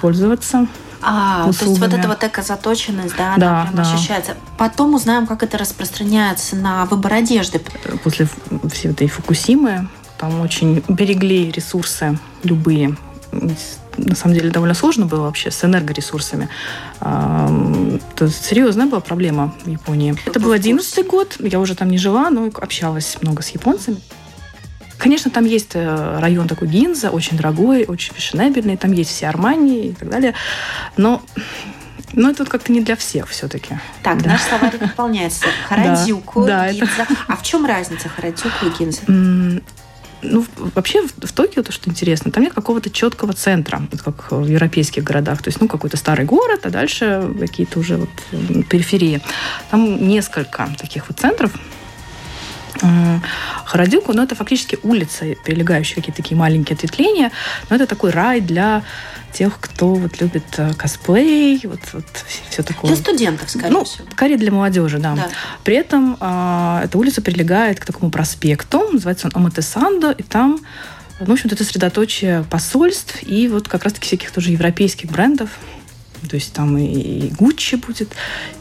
пользоваться 0.01 0.69
а, 1.03 1.47
услугами. 1.49 1.57
то 1.59 1.65
есть 1.65 1.81
вот 1.81 1.99
эта 2.01 2.09
вот 2.09 2.25
экозаточенность, 2.25 3.17
да, 3.17 3.35
да, 3.37 3.63
она 3.63 3.63
прям 3.63 3.77
да. 3.77 3.83
ощущается. 3.83 4.37
Потом 4.59 4.95
узнаем, 4.95 5.27
как 5.27 5.43
это 5.43 5.59
распространяется 5.59 6.57
на 6.57 6.85
выбор 6.87 7.15
одежды. 7.15 7.61
После 8.03 8.29
всей 8.73 8.91
этой 8.91 9.09
Фукусимы 9.09 9.89
там 10.19 10.41
очень 10.41 10.83
берегли 10.89 11.51
ресурсы 11.51 12.19
любые. 12.43 12.97
На 13.99 14.15
самом 14.15 14.35
деле 14.35 14.51
довольно 14.51 14.75
сложно 14.75 15.07
было 15.07 15.23
вообще 15.23 15.51
с 15.51 15.65
энергоресурсами. 15.65 16.49
Это 17.01 18.29
серьезная 18.29 18.87
была 18.87 19.01
проблема 19.01 19.55
в 19.65 19.69
Японии. 19.69 20.15
Это 20.27 20.39
был 20.39 20.53
одиннадцатый 20.53 21.05
год, 21.05 21.37
я 21.39 21.61
уже 21.61 21.75
там 21.75 21.91
не 21.91 21.99
жила, 21.99 22.31
но 22.31 22.51
общалась 22.61 23.17
много 23.23 23.43
с 23.43 23.49
японцами. 23.51 23.99
Конечно, 25.07 25.31
там 25.31 25.45
есть 25.45 25.71
э, 25.75 26.19
район 26.19 26.49
такой 26.49 26.67
Гинза, 26.67 27.11
очень 27.11 27.37
дорогой, 27.37 27.85
очень 27.85 28.13
фешенебельный, 28.13 28.77
там 28.77 28.91
есть 28.91 29.11
все 29.11 29.29
Армани 29.29 29.91
и 29.91 29.93
так 29.93 30.11
далее. 30.11 30.35
Но 30.97 31.23
но 32.13 32.29
это 32.29 32.43
вот 32.43 32.49
как-то 32.49 32.73
не 32.73 32.81
для 32.81 32.97
всех 32.97 33.29
все-таки. 33.29 33.79
Так, 34.03 34.21
да. 34.25 34.31
наш 34.31 34.41
словарь 34.41 34.77
выполняется. 34.77 35.47
Харадзюку, 35.69 36.45
да, 36.45 36.73
Гинза. 36.73 37.03
Это... 37.03 37.07
А 37.29 37.37
в 37.37 37.45
чем 37.45 37.67
разница 37.67 38.09
Харадзюку 38.09 38.67
и 38.67 38.71
Гинза? 38.77 39.63
Ну, 40.23 40.45
вообще 40.75 41.07
в, 41.07 41.13
в 41.25 41.33
Токио 41.33 41.63
то, 41.63 41.71
что 41.71 41.89
интересно, 41.89 42.33
там 42.33 42.43
нет 42.43 42.53
какого-то 42.53 42.91
четкого 42.91 43.33
центра, 43.33 43.81
вот 43.93 44.03
как 44.03 44.33
в 44.33 44.45
европейских 44.45 45.05
городах. 45.05 45.41
То 45.41 45.51
есть, 45.51 45.61
ну, 45.61 45.69
какой-то 45.69 45.97
старый 45.97 46.27
город, 46.27 46.63
а 46.65 46.71
дальше 46.71 47.33
какие-то 47.39 47.79
уже 47.79 47.97
вот 47.97 48.11
периферии. 48.69 49.23
Там 49.71 50.09
несколько 50.09 50.69
таких 50.77 51.09
вот 51.09 51.21
центров, 51.21 51.53
Харадюку, 53.65 54.13
но 54.13 54.23
это 54.23 54.35
фактически 54.35 54.79
улица, 54.83 55.25
прилегающие 55.45 55.97
какие-то 55.97 56.23
такие 56.23 56.37
маленькие 56.37 56.77
ответвления, 56.77 57.33
но 57.69 57.77
это 57.77 57.87
такой 57.87 58.11
рай 58.11 58.41
для 58.41 58.83
тех, 59.33 59.59
кто 59.61 59.95
вот 59.95 60.21
любит 60.21 60.45
э, 60.57 60.73
косплей, 60.75 61.61
вот, 61.65 61.81
вот 61.93 62.05
все 62.49 62.63
такое. 62.63 62.91
Для 62.91 62.97
студентов, 62.97 63.51
скорее 63.51 63.71
ну, 63.71 63.85
всего. 63.85 64.07
Скорее 64.13 64.39
для 64.39 64.51
молодежи, 64.51 64.99
да. 64.99 65.15
да. 65.15 65.29
При 65.63 65.77
этом 65.77 66.17
э, 66.19 66.81
эта 66.85 66.97
улица 66.97 67.21
прилегает 67.21 67.79
к 67.79 67.85
такому 67.85 68.11
проспекту, 68.11 68.89
называется 68.91 69.27
он 69.27 69.33
Оматесандо, 69.35 70.11
и 70.13 70.23
там 70.23 70.61
ну, 71.21 71.27
в 71.27 71.33
общем-то, 71.33 71.55
это 71.55 71.65
средоточие 71.65 72.45
посольств 72.51 73.23
и 73.23 73.49
вот 73.49 73.69
как 73.69 73.85
раз-таки 73.85 74.07
всяких 74.07 74.31
тоже 74.31 74.53
европейских 74.53 75.11
брендов, 75.11 75.51
то 76.29 76.37
есть 76.37 76.53
там 76.53 76.77
и 76.79 77.31
Gucci 77.31 77.77
будет, 77.77 78.13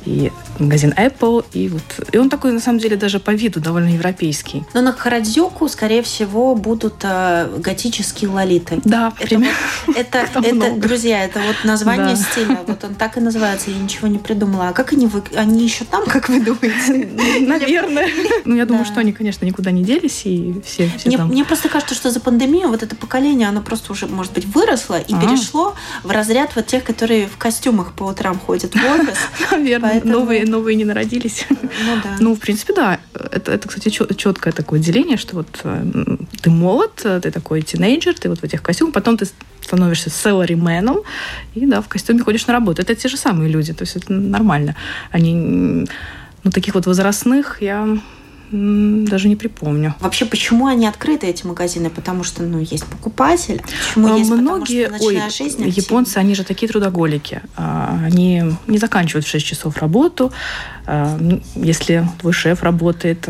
и 0.06 0.32
магазин 0.60 0.94
Apple, 0.98 1.46
и 1.54 1.70
вот... 1.70 1.84
И 2.12 2.18
он 2.18 2.30
такой, 2.30 2.52
на 2.52 2.60
самом 2.60 2.80
деле, 2.80 2.96
даже 2.96 3.20
по 3.20 3.32
виду 3.32 3.60
довольно 3.60 3.90
европейский. 3.90 4.64
Но 4.74 4.82
на 4.82 4.92
Харадзюку, 4.94 5.68
скорее 5.68 6.02
всего, 6.02 6.56
будут 6.56 6.96
э, 7.04 7.50
готические 7.58 8.30
лолиты. 8.30 8.80
Да, 8.84 9.14
это, 9.20 9.38
вот, 9.38 9.48
это, 9.98 10.28
это, 10.42 10.76
друзья, 10.76 11.24
это 11.24 11.40
вот 11.40 11.56
название 11.64 12.16
да. 12.16 12.22
стиля. 12.22 12.60
Вот 12.68 12.84
он 12.84 12.96
так 12.96 13.18
и 13.18 13.20
называется, 13.20 13.72
я 13.72 13.78
ничего 13.78 14.08
не 14.08 14.18
придумала. 14.18 14.70
А 14.70 14.74
как 14.74 14.94
они, 14.94 15.08
вы, 15.08 15.24
они 15.36 15.64
еще 15.64 15.86
там, 15.86 16.06
как 16.06 16.30
вы 16.30 16.40
думаете? 16.40 17.10
Наверное. 17.46 18.10
Ну, 18.46 18.56
я 18.56 18.66
думаю, 18.66 18.86
что 18.86 19.00
они, 19.00 19.12
конечно, 19.12 19.46
никуда 19.46 19.72
не 19.72 19.84
делись, 19.84 20.22
и 20.26 20.62
все, 20.66 20.90
мне, 21.06 21.18
мне 21.18 21.46
просто 21.46 21.70
кажется, 21.70 21.96
что 21.96 22.12
за 22.12 22.20
пандемию 22.20 22.70
вот 22.70 22.84
это 22.84 22.96
поколение, 22.96 23.48
оно 23.48 23.62
просто 23.62 23.92
уже, 23.92 24.08
может 24.08 24.34
быть, 24.34 24.46
выросло 24.46 25.00
и 25.00 25.14
а. 25.14 25.22
перешло 25.22 25.76
в 26.04 26.12
разряд 26.12 26.56
вот 26.56 26.68
тех, 26.68 26.84
которые 26.84 27.28
в 27.28 27.38
костюмах 27.46 27.94
по 27.94 28.06
утрам 28.06 28.40
ходят 28.40 28.74
в 28.74 28.78
офис. 28.78 29.18
Наверное, 29.52 29.92
Поэтому... 29.92 30.14
новые, 30.14 30.46
новые 30.46 30.76
не 30.76 30.86
народились. 30.86 31.46
Ну 31.86 31.96
да. 32.04 32.16
Ну, 32.20 32.34
в 32.34 32.40
принципе, 32.40 32.74
да. 32.74 33.00
Это, 33.14 33.52
это 33.52 33.68
кстати, 33.68 33.90
четкое 33.90 34.54
такое 34.54 34.80
деление, 34.80 35.18
что 35.18 35.36
вот 35.36 35.60
э, 35.64 36.18
ты 36.42 36.50
молод, 36.50 36.96
ты 36.96 37.32
такой 37.32 37.62
тинейджер, 37.62 38.14
ты 38.14 38.30
вот 38.30 38.40
в 38.40 38.44
этих 38.44 38.64
костюмах, 38.64 38.94
потом 38.94 39.18
ты 39.18 39.28
становишься 39.62 40.10
селларименом, 40.10 40.98
и 41.54 41.66
да, 41.66 41.82
в 41.82 41.88
костюме 41.88 42.24
ходишь 42.24 42.48
на 42.48 42.54
работу. 42.54 42.82
Это 42.82 42.96
те 42.96 43.10
же 43.10 43.18
самые 43.18 43.50
люди, 43.52 43.74
то 43.74 43.84
есть 43.84 43.98
это 43.98 44.14
нормально. 44.14 44.76
Они, 45.12 45.36
ну, 46.44 46.52
таких 46.52 46.74
вот 46.76 46.86
возрастных 46.88 47.62
я 47.62 47.98
даже 48.52 49.28
не 49.28 49.36
припомню. 49.36 49.96
Вообще, 50.00 50.26
почему 50.26 50.68
они 50.68 50.88
открыты, 50.88 51.28
эти 51.28 51.46
магазины? 51.46 51.90
Потому 51.90 52.24
что, 52.24 52.44
ну, 52.44 52.60
есть 52.60 52.86
покупатель. 52.86 53.62
Почему 53.62 54.14
а 54.14 54.18
есть? 54.18 54.30
Многие, 54.30 54.86
Потому 54.86 54.98
что 54.98 55.08
ой, 55.08 55.30
жизнь 55.30 55.68
активна. 55.68 55.82
японцы, 55.82 56.18
они 56.18 56.36
же 56.36 56.44
такие 56.44 56.72
трудоголики. 56.72 57.42
А, 57.56 58.00
они 58.04 58.44
не 58.68 58.78
заканчивают 58.78 59.26
в 59.26 59.30
6 59.30 59.46
часов 59.46 59.78
работу. 59.78 60.32
А, 60.86 61.18
если 61.56 62.08
твой 62.20 62.34
шеф 62.34 62.64
работает 62.64 63.28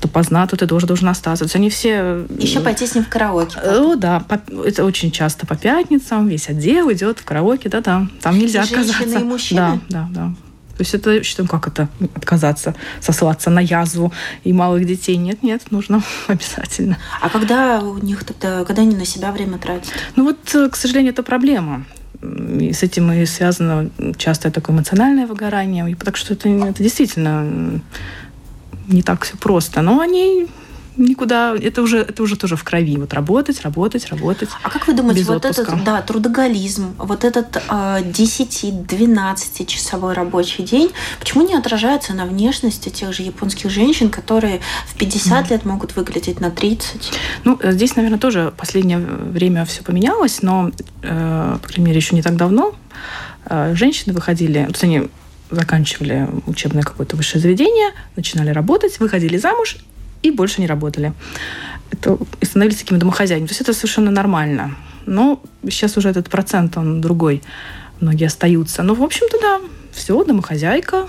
то 0.00 0.08
поздна, 0.08 0.46
то 0.46 0.56
ты 0.56 0.66
тоже 0.66 0.86
должен 0.86 1.08
остаться. 1.08 1.44
То 1.44 1.46
есть 1.46 1.56
они 1.56 1.70
все... 1.70 2.26
Еще 2.38 2.60
пойти 2.60 2.86
с 2.86 2.94
ним 2.94 3.04
в 3.04 3.08
караоке. 3.08 3.58
О, 3.60 3.94
да, 3.96 4.24
это 4.64 4.84
очень 4.84 5.10
часто 5.10 5.46
по 5.46 5.56
пятницам 5.56 6.26
весь 6.26 6.48
отдел 6.48 6.92
идет 6.92 7.20
в 7.20 7.24
караоке, 7.24 7.68
да-да. 7.68 8.08
Там 8.20 8.38
нельзя 8.38 8.62
и 8.62 8.64
отказаться. 8.64 9.18
и 9.18 9.24
мужчины? 9.24 9.60
Да, 9.60 9.80
да, 9.88 10.08
да. 10.10 10.34
То 10.76 10.82
есть 10.82 10.94
это, 10.94 11.22
что, 11.24 11.46
как 11.46 11.68
это, 11.68 11.88
отказаться, 12.14 12.74
сослаться 13.00 13.50
на 13.50 13.60
язву 13.60 14.12
и 14.44 14.52
малых 14.52 14.86
детей? 14.86 15.16
Нет, 15.16 15.42
нет, 15.42 15.62
нужно 15.70 16.02
обязательно. 16.26 16.98
А 17.20 17.30
когда 17.30 17.80
у 17.80 17.98
них 17.98 18.24
тогда, 18.24 18.64
когда 18.64 18.82
они 18.82 18.94
на 18.94 19.06
себя 19.06 19.32
время 19.32 19.58
тратят? 19.58 19.92
Ну 20.16 20.24
вот, 20.24 20.54
э, 20.54 20.68
к 20.68 20.76
сожалению, 20.76 21.12
это 21.12 21.22
проблема. 21.22 21.84
И 22.60 22.72
с 22.72 22.82
этим 22.82 23.12
и 23.12 23.26
связано 23.26 23.90
часто 24.16 24.50
такое 24.50 24.76
эмоциональное 24.76 25.26
выгорание. 25.26 25.96
Так 25.96 26.16
что 26.16 26.34
это, 26.34 26.48
это 26.48 26.82
действительно 26.82 27.80
не 28.88 29.02
так 29.02 29.24
все 29.24 29.36
просто. 29.36 29.82
Но 29.82 30.00
они 30.00 30.46
никуда, 30.96 31.54
это 31.54 31.82
уже, 31.82 31.98
это 31.98 32.22
уже 32.22 32.36
тоже 32.36 32.56
в 32.56 32.64
крови. 32.64 32.96
Вот 32.96 33.12
работать, 33.14 33.62
работать, 33.62 34.08
работать. 34.08 34.48
А 34.62 34.70
как 34.70 34.86
вы 34.86 34.94
думаете, 34.94 35.24
вот 35.24 35.44
отпуска. 35.44 35.62
этот, 35.62 35.84
да, 35.84 36.02
трудоголизм, 36.02 36.94
вот 36.98 37.24
этот 37.24 37.56
э, 37.56 37.60
10-12 38.02 39.66
часовой 39.66 40.14
рабочий 40.14 40.64
день, 40.64 40.90
почему 41.18 41.46
не 41.46 41.54
отражается 41.54 42.14
на 42.14 42.26
внешности 42.26 42.88
тех 42.88 43.12
же 43.12 43.22
японских 43.22 43.70
женщин, 43.70 44.10
которые 44.10 44.60
в 44.86 44.96
50 44.96 45.46
mm. 45.46 45.50
лет 45.50 45.64
могут 45.64 45.96
выглядеть 45.96 46.40
на 46.40 46.50
30? 46.50 47.12
Ну, 47.44 47.58
э, 47.60 47.72
здесь, 47.72 47.96
наверное, 47.96 48.18
тоже 48.18 48.52
последнее 48.56 48.98
время 48.98 49.64
все 49.64 49.82
поменялось, 49.82 50.42
но, 50.42 50.70
э, 51.02 51.58
по 51.62 51.68
крайней 51.68 51.86
мере, 51.86 51.96
еще 51.96 52.14
не 52.14 52.22
так 52.22 52.36
давно 52.36 52.74
э, 53.44 53.74
женщины 53.74 54.12
выходили, 54.12 54.64
то 54.64 54.70
есть 54.70 54.84
они 54.84 55.08
заканчивали 55.50 56.28
учебное 56.46 56.82
какое-то 56.82 57.16
высшее 57.16 57.40
заведение, 57.40 57.92
начинали 58.16 58.50
работать, 58.50 58.98
выходили 58.98 59.36
замуж 59.36 59.76
и 60.28 60.30
больше 60.30 60.60
не 60.60 60.66
работали. 60.66 61.12
Это, 61.90 62.18
и 62.40 62.46
становились 62.46 62.78
такими 62.78 62.98
домохозяйками. 62.98 63.46
То 63.46 63.52
есть 63.52 63.60
это 63.60 63.72
совершенно 63.72 64.10
нормально. 64.10 64.76
Но 65.06 65.40
сейчас 65.64 65.96
уже 65.96 66.08
этот 66.08 66.28
процент, 66.28 66.76
он 66.76 67.00
другой. 67.00 67.42
Многие 68.00 68.26
остаются. 68.26 68.82
Но, 68.82 68.94
в 68.94 69.02
общем-то, 69.02 69.38
да, 69.40 69.60
все, 69.92 70.22
домохозяйка, 70.24 71.06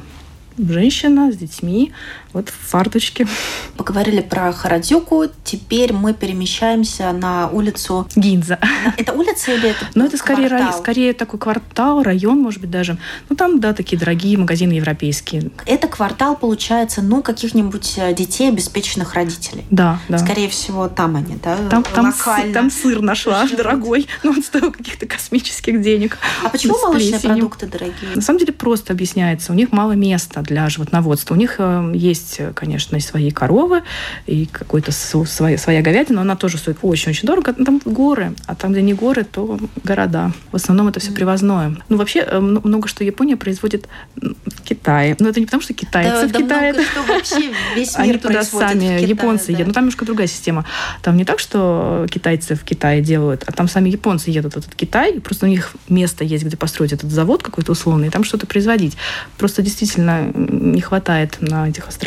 женщина 0.58 1.32
с 1.32 1.36
детьми, 1.36 1.92
вот 2.38 2.50
в 2.50 2.70
фарточке. 2.70 3.28
Поговорили 3.76 4.22
про 4.22 4.52
Харадзюку. 4.52 5.26
Теперь 5.44 5.92
мы 5.92 6.14
перемещаемся 6.14 7.12
на 7.12 7.50
улицу 7.50 8.08
Гинза. 8.16 8.60
Это 8.98 9.14
улица 9.14 9.54
или 9.54 9.70
это 9.70 9.88
Ну, 9.96 10.06
это 10.06 10.18
скорее, 10.18 10.48
рай, 10.48 10.72
скорее 10.74 11.14
такой 11.14 11.40
квартал, 11.40 12.04
район, 12.04 12.40
может 12.40 12.62
быть, 12.62 12.70
даже. 12.70 12.98
Ну, 13.30 13.36
там, 13.36 13.60
да, 13.60 13.74
такие 13.74 13.98
дорогие 13.98 14.38
магазины 14.38 14.74
европейские. 14.74 15.50
Это 15.66 15.88
квартал, 15.88 16.36
получается, 16.36 17.02
ну, 17.02 17.24
каких-нибудь 17.24 17.96
э, 17.98 18.14
детей, 18.14 18.50
обеспеченных 18.50 19.16
родителей. 19.16 19.66
Да, 19.72 20.00
да. 20.08 20.20
Скорее 20.20 20.50
всего, 20.50 20.88
там 20.88 21.16
они, 21.16 21.38
да, 21.44 21.58
Там, 21.70 21.84
там, 21.84 22.14
там 22.54 22.70
сыр 22.70 23.02
нашла 23.02 23.46
живут. 23.46 23.58
дорогой, 23.58 24.08
но 24.24 24.32
он 24.32 24.44
стоил 24.44 24.72
каких-то 24.72 25.08
космических 25.08 25.82
денег. 25.82 26.18
А 26.44 26.50
почему 26.50 26.78
молочные 26.78 27.20
продукты 27.20 27.66
дорогие? 27.66 28.16
На 28.16 28.22
самом 28.22 28.40
деле 28.40 28.54
просто 28.54 28.94
объясняется. 28.94 29.52
У 29.52 29.56
них 29.56 29.72
мало 29.72 29.94
места 29.94 30.42
для 30.42 30.70
животноводства. 30.70 31.34
У 31.34 31.38
них 31.38 31.56
э, 31.58 31.92
есть, 31.96 32.27
конечно, 32.54 32.96
и 32.96 33.00
свои 33.00 33.32
коровы, 33.32 33.84
и 34.26 34.46
какой-то 34.46 34.92
своя, 34.92 35.58
своя 35.58 35.82
говядина, 35.82 36.22
она 36.22 36.36
тоже 36.36 36.58
стоит 36.58 36.78
очень-очень 36.82 37.28
дорого. 37.28 37.54
Там 37.54 37.82
горы, 37.86 38.34
а 38.46 38.56
там, 38.56 38.72
где 38.72 38.82
не 38.82 38.94
горы, 38.94 39.24
то 39.24 39.60
города. 39.84 40.32
В 40.52 40.56
основном 40.56 40.88
это 40.88 41.00
все 41.00 41.12
привозное. 41.12 41.78
Ну, 41.90 41.98
вообще, 41.98 42.20
э, 42.20 42.40
много 42.40 42.88
что 42.88 43.04
Япония 43.04 43.38
производит 43.38 43.88
в 44.16 44.62
Китае. 44.64 45.16
Но 45.20 45.30
это 45.30 45.40
не 45.40 45.46
потому, 45.46 45.62
что 45.62 45.74
китайцы 45.74 46.22
да, 46.22 46.28
в 46.28 46.32
да 46.32 46.40
Китае. 46.40 46.74
Много, 46.74 46.88
что 46.88 47.04
вообще 47.04 47.54
весь 47.76 47.98
мир 47.98 48.10
Они 48.10 48.18
туда 48.18 48.44
сами, 48.44 48.80
Китае, 48.80 49.04
японцы 49.04 49.48
да. 49.48 49.54
едут. 49.54 49.68
Но 49.68 49.74
там 49.74 49.84
немножко 49.84 50.06
другая 50.06 50.28
система. 50.28 50.66
Там 51.02 51.18
не 51.18 51.26
так, 51.26 51.40
что 51.40 52.06
китайцы 52.10 52.56
в 52.56 52.64
Китае 52.64 53.02
делают, 53.02 53.44
а 53.46 53.52
там 53.52 53.68
сами 53.68 53.90
японцы 53.90 54.30
едут 54.30 54.54
в 54.54 54.58
этот 54.58 54.76
Китай, 54.76 55.20
просто 55.20 55.46
у 55.46 55.50
них 55.50 55.74
место 55.90 56.24
есть, 56.24 56.44
где 56.44 56.58
построить 56.58 56.94
этот 56.94 57.12
завод 57.12 57.44
какой-то 57.44 57.72
условный, 57.72 58.08
и 58.08 58.10
там 58.10 58.24
что-то 58.24 58.48
производить. 58.48 58.98
Просто 59.38 59.62
действительно 59.62 60.32
не 60.34 60.82
хватает 60.82 61.38
на 61.40 61.70
этих 61.70 61.88
островах 61.88 62.07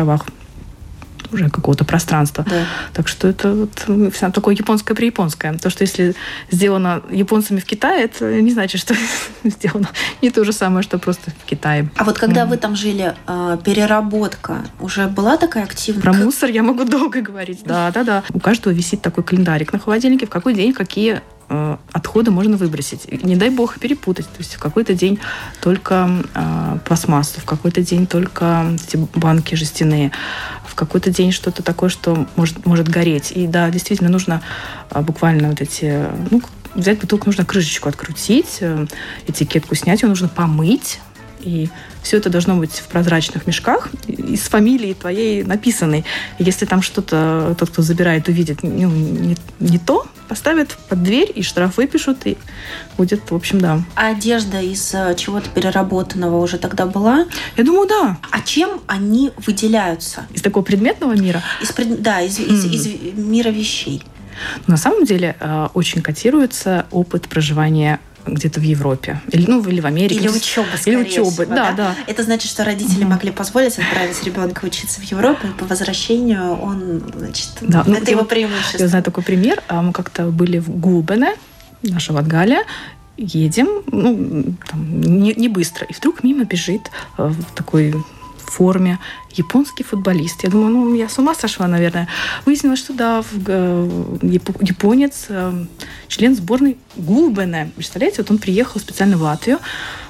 уже 1.32 1.48
какого-то 1.48 1.84
пространства. 1.84 2.44
Да. 2.48 2.64
Так 2.92 3.08
что 3.08 3.28
это 3.28 3.52
вот 3.52 4.12
все 4.12 4.30
такое 4.30 4.54
японское 4.54 4.94
при 4.94 5.06
японское. 5.06 5.52
То, 5.54 5.70
что 5.70 5.82
если 5.82 6.14
сделано 6.50 7.02
японцами 7.10 7.60
в 7.60 7.64
Китае, 7.64 8.04
это 8.04 8.40
не 8.40 8.50
значит, 8.50 8.80
что 8.80 8.94
сделано 9.44 9.88
не 10.22 10.30
то 10.30 10.44
же 10.44 10.52
самое, 10.52 10.82
что 10.82 10.98
просто 10.98 11.30
в 11.30 11.48
Китае. 11.48 11.88
А 11.96 12.04
вот 12.04 12.18
когда 12.18 12.42
mm. 12.42 12.48
вы 12.48 12.56
там 12.56 12.76
жили, 12.76 13.14
а, 13.26 13.56
переработка 13.58 14.64
уже 14.80 15.06
была 15.06 15.36
такая 15.36 15.64
активная? 15.64 16.02
Про 16.02 16.12
мусор 16.12 16.50
я 16.50 16.62
могу 16.62 16.84
долго 16.84 17.20
говорить. 17.20 17.62
Да, 17.64 17.90
да, 17.90 18.04
да. 18.04 18.22
У 18.32 18.40
каждого 18.40 18.72
висит 18.72 19.02
такой 19.02 19.24
календарик 19.24 19.72
на 19.72 19.78
холодильнике, 19.78 20.26
в 20.26 20.30
какой 20.30 20.54
день 20.54 20.72
какие 20.72 21.22
Э, 21.52 21.78
отходы 21.90 22.30
можно 22.30 22.56
выбросить. 22.56 23.24
Не 23.24 23.34
дай 23.34 23.50
бог 23.50 23.78
перепутать. 23.80 24.26
То 24.26 24.38
есть 24.38 24.54
в 24.54 24.60
какой-то 24.60 24.94
день 24.94 25.18
только 25.60 26.08
э, 26.32 26.78
пластмассу, 26.86 27.40
в 27.40 27.44
какой-то 27.44 27.82
день 27.82 28.06
только 28.06 28.66
эти 28.74 28.96
банки 29.16 29.56
жестяные, 29.56 30.12
в 30.64 30.76
какой-то 30.76 31.10
день 31.10 31.32
что-то 31.32 31.64
такое, 31.64 31.90
что 31.90 32.28
может, 32.36 32.64
может 32.66 32.88
гореть. 32.88 33.32
И 33.34 33.48
да, 33.48 33.68
действительно 33.70 34.08
нужно 34.08 34.42
э, 34.90 35.00
буквально 35.02 35.48
вот 35.48 35.60
эти... 35.60 36.06
Ну, 36.30 36.40
взять 36.76 37.00
бутылку, 37.00 37.26
нужно 37.26 37.44
крышечку 37.44 37.88
открутить, 37.88 38.58
э, 38.60 38.86
этикетку 39.26 39.74
снять, 39.74 40.02
ее 40.02 40.08
нужно 40.08 40.28
помыть, 40.28 41.00
и 41.40 41.68
все 42.02 42.16
это 42.16 42.30
должно 42.30 42.56
быть 42.56 42.72
в 42.72 42.88
прозрачных 42.88 43.46
мешках 43.46 43.90
из 44.06 44.42
фамилии 44.42 44.94
твоей 44.94 45.42
написанной. 45.42 46.04
если 46.38 46.66
там 46.66 46.82
что-то 46.82 47.54
тот, 47.58 47.70
кто 47.70 47.82
забирает, 47.82 48.28
увидит 48.28 48.62
ну, 48.62 48.70
не, 48.70 49.36
не 49.58 49.78
то, 49.78 50.06
поставят 50.28 50.76
под 50.88 51.02
дверь 51.02 51.30
и 51.34 51.42
штраф 51.42 51.76
выпишут, 51.76 52.18
и 52.24 52.36
будет, 52.96 53.30
в 53.30 53.34
общем, 53.34 53.60
да. 53.60 53.82
А 53.96 54.10
одежда 54.10 54.60
из 54.60 54.94
э, 54.94 55.14
чего-то 55.16 55.50
переработанного 55.50 56.40
уже 56.40 56.56
тогда 56.56 56.86
была? 56.86 57.26
Я 57.56 57.64
думаю, 57.64 57.88
да. 57.88 58.16
А 58.30 58.40
чем 58.40 58.80
они 58.86 59.32
выделяются? 59.44 60.26
Из 60.32 60.40
такого 60.40 60.62
предметного 60.62 61.16
мира? 61.16 61.42
Из, 61.60 61.74
да, 61.98 62.20
из, 62.20 62.38
из, 62.38 62.64
из 62.64 62.86
мира 63.18 63.48
вещей. 63.48 64.04
На 64.68 64.76
самом 64.76 65.04
деле 65.04 65.36
э, 65.40 65.68
очень 65.74 66.00
котируется 66.00 66.86
опыт 66.90 67.28
проживания 67.28 67.98
где-то 68.34 68.60
в 68.60 68.62
Европе. 68.62 69.20
Или, 69.32 69.46
ну, 69.50 69.62
или 69.66 69.80
в 69.80 69.86
Америке. 69.86 70.20
Или 70.20 70.28
учеба, 70.28 70.66
Или 70.84 70.96
учеба, 70.96 71.30
всего, 71.30 71.46
да, 71.46 71.72
да, 71.72 71.72
да. 71.72 71.96
Это 72.06 72.22
значит, 72.22 72.50
что 72.50 72.64
родители 72.64 73.02
угу. 73.02 73.10
могли 73.10 73.30
позволить 73.30 73.78
отправить 73.78 74.22
ребенка 74.24 74.64
учиться 74.64 75.00
в 75.00 75.04
Европу, 75.04 75.46
и 75.46 75.50
по 75.58 75.64
возвращению 75.64 76.60
он, 76.60 77.02
значит, 77.16 77.50
да, 77.60 77.84
ну, 77.86 77.94
это 77.94 78.10
его 78.10 78.24
преимущество. 78.24 78.78
Я 78.78 78.88
знаю 78.88 79.04
такой 79.04 79.22
пример. 79.22 79.62
А, 79.68 79.82
мы 79.82 79.92
как-то 79.92 80.26
были 80.26 80.58
в 80.58 80.70
Гулбене, 80.70 81.34
наша 81.82 82.12
Ватгалия, 82.12 82.64
едем, 83.16 83.68
ну, 83.90 84.54
там, 84.68 85.00
не, 85.00 85.34
не 85.34 85.48
быстро, 85.48 85.86
и 85.86 85.92
вдруг 85.92 86.22
мимо 86.22 86.44
бежит 86.44 86.90
э, 87.18 87.32
такой 87.54 87.94
форме, 88.50 88.98
японский 89.30 89.84
футболист. 89.84 90.44
Я 90.44 90.50
думаю, 90.50 90.70
ну, 90.70 90.94
я 90.94 91.08
с 91.08 91.18
ума 91.18 91.34
сошла, 91.34 91.68
наверное. 91.68 92.08
Выяснилось, 92.46 92.78
что 92.78 92.92
да, 92.92 93.22
японец, 94.22 95.26
э, 95.28 95.64
член 96.08 96.34
сборной 96.36 96.76
Гулбене. 96.96 97.70
Представляете, 97.76 98.22
вот 98.22 98.30
он 98.30 98.38
приехал 98.38 98.80
специально 98.80 99.16
в 99.16 99.22
Латвию. 99.22 99.58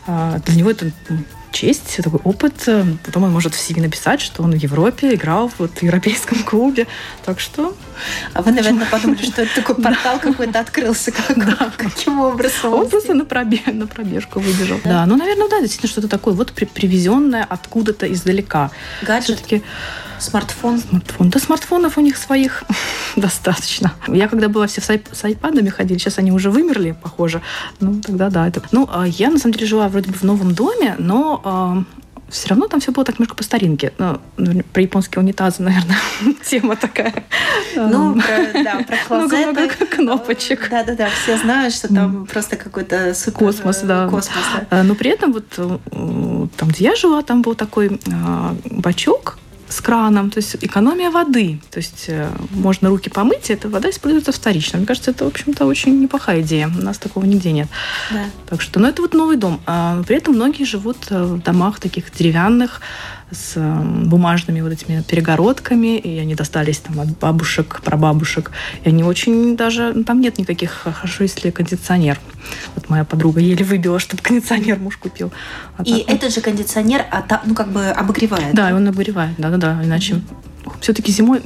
А, 0.07 0.39
для 0.39 0.57
него 0.57 0.71
это 0.71 0.91
честь, 1.53 2.01
такой 2.03 2.21
опыт. 2.25 2.69
Потом 3.05 3.25
он 3.25 3.33
может 3.33 3.55
в 3.55 3.59
CV 3.59 3.81
написать, 3.81 4.21
что 4.21 4.43
он 4.43 4.53
в 4.53 4.57
Европе 4.57 5.15
играл 5.15 5.49
в 5.49 5.59
вот, 5.59 5.83
европейском 5.83 6.43
клубе. 6.45 6.87
Так 7.25 7.41
что... 7.41 7.75
А 8.33 8.43
вы, 8.43 8.53
наверное, 8.53 8.87
подумали, 8.87 9.23
что 9.23 9.43
это 9.43 9.55
такой 9.57 9.75
портал 9.83 10.19
какой-то 10.19 10.61
открылся. 10.61 11.13
Каким 11.77 12.21
образом? 12.21 12.73
Он 12.73 12.89
просто 12.89 13.15
на 13.15 13.25
пробежку 13.25 14.41
выбежал. 14.41 14.81
Да, 14.85 15.07
ну, 15.07 15.17
наверное, 15.17 15.49
да, 15.49 15.61
действительно 15.61 15.91
что-то 15.91 16.09
такое 16.09 16.35
вот 16.35 16.53
привезенное 16.53 17.45
откуда-то 17.49 18.11
издалека. 18.13 18.71
Гаджет? 19.03 19.43
Смартфон? 20.21 20.79
Смартфон. 20.79 21.31
Да 21.31 21.39
смартфонов 21.39 21.99
у 21.99 22.01
них 22.01 22.17
своих 22.17 22.65
достаточно. 23.17 23.93
Я 24.07 24.29
когда 24.29 24.49
была, 24.49 24.67
все 24.67 24.81
с, 24.81 24.89
с 24.89 25.25
айпадами 25.25 25.69
ходили, 25.69 25.99
сейчас 25.99 26.19
они 26.19 26.33
уже 26.33 26.51
вымерли, 26.51 26.97
похоже. 27.03 27.41
Ну, 27.81 28.01
тогда 28.01 28.31
да. 28.31 28.47
Это... 28.47 28.63
Ну, 28.73 28.89
а 28.93 29.07
я, 29.07 29.31
на 29.31 29.39
самом 29.39 29.55
деле, 29.55 29.67
жила 29.67 29.89
вроде 29.89 30.11
бы 30.11 30.17
в 30.17 30.23
новом 30.23 30.55
доме, 30.55 30.95
но 30.99 31.41
а, 31.45 31.85
все 32.31 32.49
равно 32.49 32.69
там 32.69 32.81
все 32.81 32.93
было 32.93 33.05
так 33.05 33.19
немножко 33.19 33.35
по 33.35 33.43
старинке. 33.43 33.93
Ну, 33.99 34.21
про 34.73 34.83
японские 34.83 35.23
унитазы, 35.23 35.63
наверное, 35.63 35.97
тема 36.45 36.77
такая. 36.77 37.25
Ну, 37.75 38.15
про, 38.15 38.63
да, 38.63 38.85
про 38.87 38.97
клозеты. 39.09 39.37
Много, 39.37 39.61
много 39.61 39.87
кнопочек. 39.87 40.69
Да-да-да, 40.71 41.09
все 41.23 41.37
знают, 41.39 41.75
что 41.75 41.89
там 41.89 42.27
просто 42.27 42.57
какой-то 42.57 43.15
супер... 43.15 43.39
Космос, 43.39 43.81
да. 43.81 44.09
Космос, 44.09 44.45
да. 44.55 44.67
А, 44.71 44.83
но 44.83 44.95
при 44.95 45.11
этом 45.11 45.33
вот 45.33 45.47
э, 45.57 45.79
там, 46.57 46.69
где 46.69 46.85
я 46.85 46.97
жила, 46.97 47.23
там 47.23 47.43
был 47.43 47.55
такой 47.55 48.01
бачок, 48.65 49.39
с 49.71 49.81
краном, 49.81 50.31
то 50.31 50.39
есть 50.39 50.57
экономия 50.61 51.11
воды. 51.11 51.61
То 51.71 51.79
есть 51.79 52.07
э, 52.09 52.29
можно 52.51 52.89
руки 52.89 53.09
помыть, 53.09 53.51
и 53.51 53.53
эта 53.53 53.69
вода 53.69 53.89
используется 53.89 54.33
вторично. 54.33 54.79
Мне 54.79 54.87
кажется, 54.87 55.13
это, 55.13 55.25
в 55.25 55.29
общем-то, 55.29 55.65
очень 55.65 56.01
неплохая 56.03 56.41
идея. 56.43 56.69
У 56.69 56.83
нас 56.83 56.99
такого 56.99 57.25
нигде 57.25 57.53
нет. 57.53 57.69
Да. 58.11 58.25
Так 58.49 58.61
что, 58.61 58.81
ну, 58.81 58.89
это 58.89 59.01
вот 59.01 59.15
новый 59.15 59.37
дом. 59.37 59.61
А 59.67 60.03
при 60.03 60.17
этом 60.17 60.35
многие 60.35 60.65
живут 60.65 60.97
э, 61.11 61.23
в 61.23 61.43
домах 61.43 61.79
таких 61.79 62.13
деревянных, 62.13 62.81
с 63.31 63.57
бумажными 63.57 64.61
вот 64.61 64.73
этими 64.73 65.03
перегородками, 65.03 65.99
и 65.99 66.19
они 66.19 66.35
достались 66.35 66.79
там 66.79 67.01
от 67.01 67.19
бабушек, 67.19 67.81
прабабушек. 67.85 68.51
И 68.85 68.89
они 68.89 69.05
очень 69.05 69.57
даже... 69.57 69.93
Ну, 69.95 70.05
там 70.05 70.21
нет 70.21 70.39
никаких... 70.39 70.71
Хорошо, 70.71 71.25
если 71.25 71.51
кондиционер. 71.51 72.19
Вот 72.75 72.89
моя 72.89 73.05
подруга 73.05 73.41
еле 73.41 73.65
выбила, 73.65 73.99
чтобы 73.99 74.23
кондиционер 74.23 74.79
муж 74.79 74.97
купил. 74.97 75.33
А 75.77 75.83
и 75.83 76.01
этот 76.01 76.25
вот... 76.25 76.35
же 76.35 76.41
кондиционер, 76.41 77.05
ну, 77.45 77.55
как 77.55 77.69
бы 77.69 77.87
обогревает. 77.89 78.55
Да, 78.55 78.75
он 78.75 78.87
обогревает, 78.89 79.35
да-да-да. 79.39 79.81
Иначе 79.85 80.15
mm-hmm 80.15 80.51
все-таки 80.81 81.13
зимой, 81.13 81.41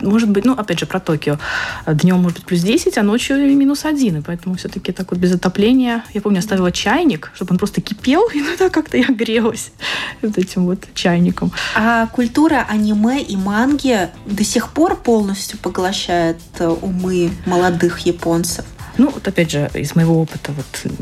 может 0.00 0.30
быть, 0.30 0.44
ну, 0.44 0.52
опять 0.52 0.78
же, 0.78 0.86
про 0.86 1.00
Токио. 1.00 1.38
Днем 1.86 2.18
может 2.18 2.38
быть 2.38 2.46
плюс 2.46 2.60
10, 2.60 2.98
а 2.98 3.02
ночью 3.02 3.36
минус 3.56 3.84
1. 3.84 4.18
И 4.18 4.20
поэтому 4.20 4.56
все-таки 4.56 4.92
так 4.92 5.10
вот 5.10 5.20
без 5.20 5.34
отопления. 5.34 6.04
Я 6.12 6.20
помню, 6.20 6.38
оставила 6.38 6.72
чайник, 6.72 7.30
чтобы 7.34 7.52
он 7.52 7.58
просто 7.58 7.80
кипел, 7.80 8.28
и 8.34 8.38
иногда 8.40 8.68
как-то 8.68 8.96
я 8.96 9.06
грелась 9.06 9.72
вот 10.22 10.38
этим 10.38 10.66
вот 10.66 10.86
чайником. 10.94 11.52
А 11.74 12.06
культура 12.08 12.66
аниме 12.68 13.22
и 13.22 13.36
манги 13.36 14.08
до 14.26 14.44
сих 14.44 14.70
пор 14.70 14.96
полностью 14.96 15.58
поглощает 15.58 16.38
умы 16.60 17.30
молодых 17.46 18.00
японцев? 18.00 18.64
Ну, 18.98 19.10
вот 19.10 19.26
опять 19.28 19.50
же, 19.50 19.70
из 19.74 19.94
моего 19.94 20.20
опыта, 20.20 20.52
вот 20.52 20.92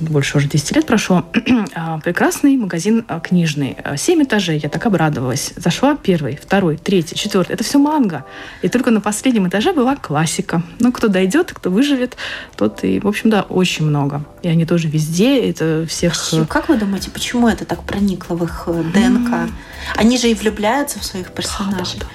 больше 0.00 0.38
уже 0.38 0.48
10 0.48 0.76
лет 0.76 0.86
прошло, 0.86 1.24
а, 1.74 1.98
прекрасный 2.00 2.56
магазин 2.56 3.04
а, 3.08 3.20
книжный. 3.20 3.76
Семь 3.96 4.22
этажей, 4.22 4.58
я 4.58 4.68
так 4.68 4.84
обрадовалась. 4.86 5.52
Зашла 5.56 5.96
первый, 5.96 6.36
второй, 6.36 6.76
третий, 6.76 7.14
четвертый. 7.14 7.52
Это 7.52 7.64
все 7.64 7.78
манго. 7.78 8.24
И 8.62 8.68
только 8.68 8.90
на 8.90 9.00
последнем 9.00 9.48
этаже 9.48 9.72
была 9.72 9.96
классика. 9.96 10.62
Ну, 10.80 10.92
кто 10.92 11.08
дойдет, 11.08 11.52
кто 11.52 11.70
выживет, 11.70 12.16
тот 12.56 12.84
и, 12.84 13.00
в 13.00 13.06
общем, 13.06 13.30
да, 13.30 13.42
очень 13.42 13.86
много. 13.86 14.24
И 14.42 14.48
они 14.48 14.64
тоже 14.64 14.88
везде, 14.88 15.48
это 15.50 15.86
всех... 15.88 16.14
Как 16.48 16.68
вы 16.68 16.76
думаете, 16.76 17.10
почему 17.10 17.48
это 17.48 17.64
так 17.64 17.82
проникло 17.84 18.34
в 18.34 18.44
их 18.44 18.64
э, 18.66 18.82
ДНК? 18.94 19.50
Они 19.96 20.18
же 20.18 20.28
и 20.28 20.34
влюбляются 20.34 20.98
в 20.98 21.04
своих 21.04 21.32
персонажей. 21.32 22.00
Да, 22.00 22.06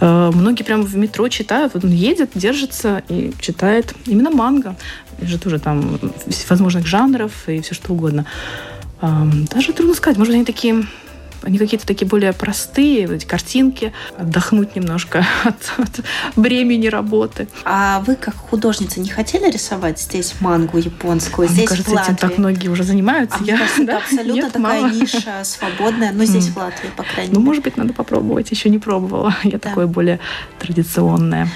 да, 0.00 0.30
да. 0.30 0.36
Многие 0.36 0.62
прямо 0.62 0.82
в 0.82 0.96
метро 0.96 1.28
читают. 1.28 1.74
Вот 1.74 1.84
он 1.84 1.90
едет, 1.90 2.30
держится 2.34 3.02
и 3.08 3.32
читает 3.40 3.94
именно 4.06 4.30
манго. 4.30 4.61
И 5.20 5.26
же 5.26 5.38
тоже 5.38 5.58
там 5.58 5.98
возможных 6.48 6.86
жанров 6.86 7.48
и 7.48 7.60
все 7.60 7.74
что 7.74 7.92
угодно. 7.92 8.24
Даже 9.00 9.72
трудно 9.72 9.94
сказать. 9.94 10.18
Может, 10.18 10.34
они 10.34 10.44
такие 10.44 10.86
они 11.42 11.58
какие-то 11.58 11.86
такие 11.86 12.06
более 12.06 12.32
простые, 12.32 13.04
эти 13.14 13.24
картинки, 13.24 13.92
отдохнуть 14.16 14.76
немножко 14.76 15.26
от, 15.44 15.72
от 15.78 16.00
бремени 16.36 16.86
работы. 16.86 17.48
А 17.64 18.00
вы, 18.06 18.16
как 18.16 18.34
художница, 18.36 19.00
не 19.00 19.08
хотели 19.08 19.50
рисовать 19.50 20.00
здесь 20.00 20.34
мангу 20.40 20.78
японскую, 20.78 21.46
а 21.46 21.50
здесь 21.50 21.60
мне 21.60 21.68
кажется, 21.68 21.90
в 21.90 21.94
Латвии? 21.94 22.14
этим 22.14 22.28
так 22.28 22.38
многие 22.38 22.68
уже 22.68 22.84
занимаются. 22.84 23.38
А 23.40 23.44
Я, 23.44 23.58
кажется, 23.58 23.84
да? 23.86 23.96
абсолютно 23.98 24.32
Нет, 24.32 24.52
такая 24.52 24.80
мало. 24.80 24.92
ниша 24.92 25.44
свободная, 25.44 26.12
но 26.12 26.24
здесь 26.24 26.48
mm. 26.48 26.52
в 26.52 26.56
Латвии, 26.56 26.88
по 26.96 27.02
крайней 27.02 27.32
ну, 27.32 27.40
мере. 27.40 27.40
Ну, 27.40 27.40
может 27.40 27.64
быть, 27.64 27.76
надо 27.76 27.92
попробовать. 27.92 28.50
Еще 28.50 28.68
не 28.68 28.78
пробовала. 28.78 29.34
Я 29.42 29.52
да. 29.52 29.58
такое 29.58 29.86
более 29.86 30.20
традиционное. 30.58 31.48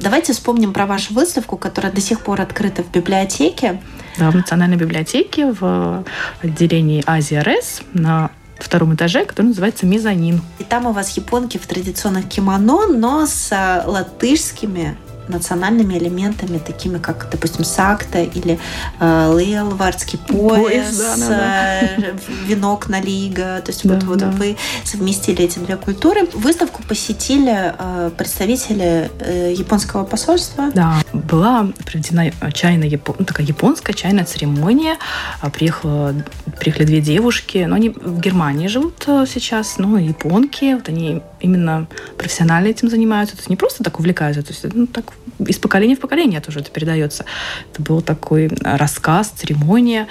Давайте 0.00 0.32
вспомним 0.32 0.72
про 0.72 0.86
вашу 0.86 1.14
выставку, 1.14 1.56
которая 1.56 1.92
до 1.92 2.00
сих 2.00 2.20
пор 2.20 2.40
открыта 2.40 2.82
в 2.82 2.90
библиотеке. 2.90 3.80
Да, 4.18 4.30
в 4.30 4.34
Национальной 4.34 4.76
библиотеке 4.76 5.52
в 5.52 6.04
отделении 6.42 7.02
Азия 7.06 7.42
РС 7.42 7.82
на 7.94 8.30
втором 8.62 8.94
этаже, 8.94 9.24
который 9.24 9.48
называется 9.48 9.86
мезонин. 9.86 10.40
И 10.58 10.64
там 10.64 10.86
у 10.86 10.92
вас 10.92 11.16
японки 11.16 11.58
в 11.58 11.66
традиционных 11.66 12.28
кимоно, 12.28 12.86
но 12.86 13.26
с 13.26 13.52
э, 13.52 13.86
латышскими 13.86 14.96
национальными 15.28 15.94
элементами, 15.94 16.58
такими 16.58 16.98
как, 16.98 17.28
допустим, 17.30 17.64
сакта 17.64 18.22
или 18.22 18.58
э, 19.00 19.30
лейлвардский 19.32 20.18
пояс, 20.18 20.62
пояс 20.62 20.98
да, 20.98 21.16
да, 21.16 21.28
да. 21.28 21.80
Э, 22.06 22.14
венок 22.46 22.88
на 22.88 23.00
лига. 23.00 23.60
То 23.64 23.70
есть 23.70 23.86
да, 23.86 23.94
вот, 23.94 24.04
вот 24.04 24.18
да. 24.18 24.30
вы 24.30 24.56
совместили 24.84 25.44
эти 25.44 25.58
две 25.58 25.76
культуры. 25.76 26.26
Выставку 26.34 26.82
посетили 26.82 27.74
э, 27.78 28.10
представители 28.16 29.10
э, 29.20 29.54
японского 29.56 30.04
посольства. 30.04 30.70
Да, 30.74 31.02
была 31.12 31.68
проведена 31.84 32.32
чайная, 32.52 32.90
ну, 33.18 33.24
такая 33.24 33.46
японская 33.46 33.94
чайная 33.94 34.24
церемония. 34.24 34.96
А, 35.40 35.50
приехала, 35.50 36.14
приехали 36.58 36.84
две 36.86 37.00
девушки, 37.00 37.64
но 37.68 37.76
они 37.76 37.90
в 37.90 38.20
Германии 38.20 38.68
живут 38.68 39.04
э, 39.06 39.24
сейчас, 39.32 39.78
но 39.78 39.98
японки. 39.98 40.74
Вот 40.74 40.88
они 40.88 41.22
именно 41.42 41.86
профессионально 42.16 42.68
этим 42.68 42.88
занимаются. 42.88 43.36
То 43.36 43.40
есть 43.40 43.50
не 43.50 43.56
просто 43.56 43.84
так 43.84 43.98
увлекаются, 43.98 44.42
то 44.42 44.52
есть 44.52 44.74
ну, 44.74 44.86
так 44.86 45.12
из 45.38 45.58
поколения 45.58 45.96
в 45.96 46.00
поколение 46.00 46.40
тоже 46.40 46.60
это 46.60 46.70
передается. 46.70 47.24
Это 47.72 47.82
был 47.82 48.00
такой 48.00 48.50
рассказ, 48.62 49.32
церемония. 49.36 50.06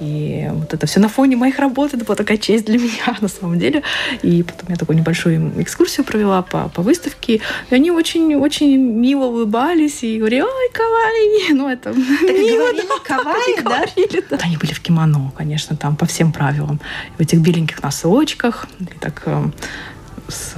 И 0.00 0.48
вот 0.50 0.74
это 0.74 0.86
все 0.86 1.00
на 1.00 1.08
фоне 1.08 1.36
моих 1.36 1.58
работ. 1.58 1.94
Это 1.94 2.04
была 2.04 2.16
такая 2.16 2.38
честь 2.38 2.66
для 2.66 2.78
меня 2.78 3.16
на 3.20 3.28
самом 3.28 3.58
деле. 3.58 3.82
И 4.22 4.42
потом 4.42 4.70
я 4.70 4.76
такую 4.76 4.98
небольшую 4.98 5.52
экскурсию 5.62 6.04
провела 6.04 6.42
по, 6.42 6.68
по 6.68 6.82
выставке. 6.82 7.40
И 7.70 7.74
они 7.74 7.90
очень-очень 7.90 8.76
мило 8.76 9.26
улыбались 9.26 10.02
и 10.02 10.18
говорили, 10.18 10.42
ой, 10.42 10.70
кавай. 10.72 11.12
Ну, 11.52 11.68
это 11.68 11.92
так 11.92 11.96
мило, 11.96 12.70
говорили, 12.70 12.86
да, 12.88 12.94
кавай, 13.04 13.56
да? 13.56 13.62
Говорили, 13.62 14.24
да. 14.30 14.38
Они 14.42 14.56
были 14.56 14.72
в 14.72 14.80
кимоно, 14.80 15.32
конечно, 15.36 15.76
там 15.76 15.96
по 15.96 16.06
всем 16.06 16.32
правилам. 16.32 16.80
В 17.18 17.20
этих 17.20 17.40
беленьких 17.40 17.82
носочках. 17.82 18.66
И 18.80 18.98
так 18.98 19.22
э, 19.26 19.44
с, 20.32 20.54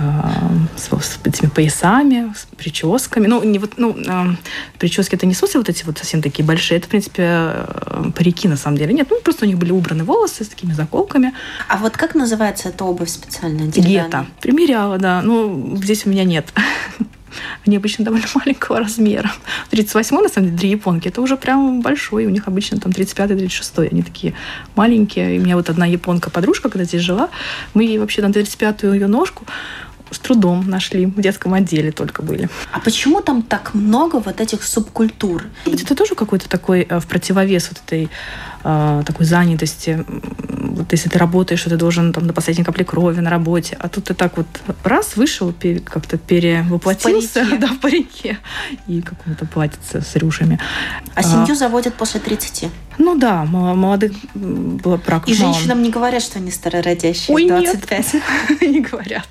с, 0.77 0.89
с 0.89 1.19
этими 1.25 1.49
поясами, 1.49 2.33
с 2.35 2.47
прическами. 2.57 3.27
Ну, 3.27 3.43
не 3.43 3.59
вот, 3.59 3.73
ну, 3.77 3.97
э, 3.97 4.37
прически 4.79 5.15
это 5.17 5.27
не 5.27 5.35
в 5.35 5.37
смысле 5.37 5.61
вот 5.61 5.69
эти 5.69 5.85
вот 5.85 5.99
совсем 5.99 6.23
такие 6.23 6.45
большие, 6.45 6.79
это, 6.79 6.87
в 6.87 6.91
принципе, 6.91 7.23
э, 7.23 8.11
парики 8.17 8.49
на 8.49 8.57
самом 8.57 8.79
деле. 8.79 8.95
Нет, 8.95 9.09
ну, 9.11 9.21
просто 9.21 9.45
у 9.45 9.49
них 9.49 9.59
были 9.59 9.73
убраны 9.73 10.05
волосы 10.05 10.45
с 10.45 10.49
такими 10.49 10.73
заколками. 10.73 11.33
А 11.69 11.77
вот 11.77 11.97
как 11.97 12.15
называется 12.15 12.69
эта 12.69 12.85
обувь 12.85 13.11
специальная? 13.11 13.67
Гета. 13.67 14.27
Примеряла, 14.41 14.99
да. 14.99 15.23
Ну, 15.23 15.77
здесь 15.77 16.07
у 16.07 16.11
меня 16.11 16.25
нет. 16.25 16.53
Они 17.67 17.77
обычно 17.77 18.05
довольно 18.05 18.27
маленького 18.35 18.81
размера. 18.81 19.31
38 19.71 20.17
на 20.17 20.29
самом 20.29 20.49
деле, 20.49 20.59
для 20.59 20.69
японки, 20.71 21.09
это 21.09 21.21
уже 21.21 21.37
прям 21.37 21.81
большой. 21.81 22.27
У 22.27 22.31
них 22.31 22.49
обычно 22.49 22.79
там 22.79 22.93
35-36. 22.93 23.91
Они 23.91 24.03
такие 24.03 24.35
маленькие. 24.77 25.37
И 25.37 25.39
у 25.39 25.43
меня 25.43 25.57
вот 25.57 25.71
одна 25.71 25.87
японка-подружка, 25.87 26.69
когда 26.69 26.85
здесь 26.85 27.03
жила, 27.03 27.29
мы 27.75 27.85
ей 27.85 27.99
вообще 27.99 28.23
на 28.23 28.27
35-ю 28.27 28.93
ее 28.93 29.07
ножку 29.07 29.47
с 30.15 30.19
трудом 30.19 30.69
нашли. 30.69 31.07
В 31.07 31.21
детском 31.21 31.55
отделе 31.55 31.93
только 31.93 32.23
были. 32.23 32.49
А 32.73 32.81
почему 32.81 33.21
там 33.21 33.43
так 33.43 33.75
много 33.75 34.17
вот 34.17 34.41
этих 34.41 34.63
субкультур? 34.65 35.45
Это 35.67 35.95
тоже 35.95 36.15
какой-то 36.15 36.49
такой 36.49 36.87
э, 36.89 37.01
в 37.01 37.07
противовес 37.07 37.69
вот 37.69 37.83
этой 37.85 38.09
э, 38.65 39.03
такой 39.07 39.27
занятости. 39.27 40.05
Вот 40.09 40.93
если 40.93 41.09
ты 41.09 41.19
работаешь, 41.19 41.61
что 41.61 41.71
ты 41.71 41.77
должен 41.77 42.13
там 42.13 42.27
до 42.27 42.33
последней 42.33 42.65
капли 42.65 42.83
крови 42.83 43.21
на 43.21 43.31
работе, 43.31 43.77
а 43.79 43.89
тут 43.89 44.05
ты 44.05 44.15
так 44.15 44.37
вот 44.37 44.47
раз 44.83 45.17
вышел, 45.17 45.55
как-то 45.85 46.19
перевоплотился 46.19 47.45
в 47.45 47.59
да, 47.61 47.69
в 47.69 47.79
парике 47.79 48.39
и 48.87 49.03
каком-то 49.03 49.47
платьице 49.47 50.01
с 50.01 50.17
рюшами. 50.17 50.59
А, 51.15 51.21
а 51.21 51.23
семью 51.23 51.55
заводят 51.55 51.95
после 51.95 52.21
30? 52.21 52.71
Ну 52.99 53.17
да, 53.17 53.45
молодых 53.45 54.13
было 54.35 54.97
браков 54.97 55.29
И 55.29 55.35
женщинам 55.35 55.83
не 55.83 55.91
говорят, 55.91 56.23
что 56.23 56.39
они 56.39 56.51
старородящие, 56.51 57.35
Ой, 57.35 57.49
25? 57.49 58.15
Нет, 58.15 58.23
не 58.63 58.81
говорят. 58.81 59.29